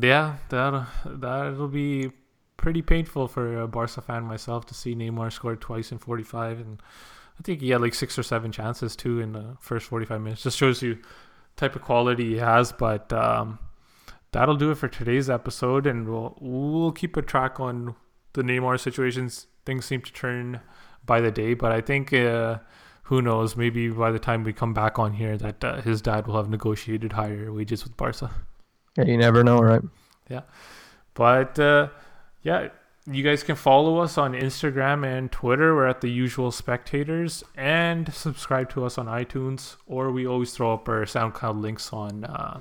Yeah, 0.00 0.36
that 0.50 0.86
that'll 1.04 1.68
be 1.68 2.12
pretty 2.56 2.80
painful 2.80 3.26
for 3.26 3.62
a 3.62 3.66
Barca 3.66 4.00
fan 4.00 4.22
myself 4.22 4.66
to 4.66 4.74
see 4.74 4.94
Neymar 4.94 5.32
score 5.32 5.56
twice 5.56 5.90
in 5.90 5.98
45, 5.98 6.60
and 6.60 6.82
I 7.38 7.42
think 7.42 7.60
he 7.60 7.70
had 7.70 7.80
like 7.80 7.94
six 7.94 8.18
or 8.18 8.22
seven 8.22 8.52
chances 8.52 8.94
too 8.96 9.20
in 9.20 9.32
the 9.32 9.56
first 9.60 9.86
45 9.86 10.20
minutes. 10.20 10.42
Just 10.42 10.58
shows 10.58 10.82
you 10.82 10.98
type 11.56 11.76
of 11.76 11.82
quality 11.82 12.30
he 12.30 12.36
has. 12.36 12.72
But 12.72 13.12
um, 13.12 13.58
that'll 14.32 14.56
do 14.56 14.70
it 14.70 14.76
for 14.76 14.88
today's 14.88 15.28
episode, 15.30 15.86
and 15.86 16.08
we'll 16.08 16.36
we'll 16.40 16.92
keep 16.92 17.16
a 17.16 17.22
track 17.22 17.60
on 17.60 17.94
the 18.34 18.42
Neymar 18.42 18.78
situations. 18.78 19.46
Things 19.64 19.84
seem 19.84 20.02
to 20.02 20.12
turn 20.12 20.60
by 21.04 21.20
the 21.20 21.30
day, 21.30 21.54
but 21.54 21.72
I 21.72 21.80
think. 21.80 22.12
Uh, 22.12 22.58
who 23.04 23.20
knows? 23.20 23.56
Maybe 23.56 23.88
by 23.88 24.10
the 24.10 24.18
time 24.18 24.42
we 24.42 24.52
come 24.52 24.72
back 24.72 24.98
on 24.98 25.12
here, 25.12 25.36
that 25.36 25.62
uh, 25.62 25.82
his 25.82 26.00
dad 26.00 26.26
will 26.26 26.36
have 26.36 26.48
negotiated 26.48 27.12
higher 27.12 27.52
wages 27.52 27.84
with 27.84 27.96
Barca. 27.96 28.30
Yeah, 28.96 29.04
you 29.04 29.18
never 29.18 29.42
know, 29.44 29.58
right? 29.58 29.82
Yeah, 30.30 30.42
but 31.12 31.58
uh, 31.58 31.88
yeah, 32.42 32.68
you 33.06 33.22
guys 33.24 33.42
can 33.42 33.56
follow 33.56 33.98
us 33.98 34.16
on 34.16 34.32
Instagram 34.32 35.04
and 35.04 35.30
Twitter. 35.32 35.74
We're 35.74 35.88
at 35.88 36.00
the 36.00 36.10
usual 36.10 36.52
spectators 36.52 37.42
and 37.56 38.12
subscribe 38.14 38.70
to 38.70 38.84
us 38.84 38.96
on 38.96 39.06
iTunes, 39.06 39.76
or 39.86 40.12
we 40.12 40.26
always 40.26 40.52
throw 40.52 40.72
up 40.72 40.88
our 40.88 41.04
SoundCloud 41.04 41.60
links 41.60 41.92
on 41.92 42.24
uh, 42.24 42.60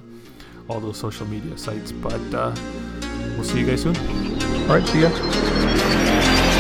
all 0.67 0.80
those 0.80 0.97
social 0.97 1.27
media 1.27 1.58
sites. 1.58 1.91
But 1.91 2.21
uh, 2.34 2.56
we'll 3.36 3.43
see 3.43 3.60
you 3.60 3.67
guys 3.67 3.84
soon. 3.84 3.95
All 4.67 4.77
right, 4.77 4.88
see 4.88 5.01
ya. 5.01 6.50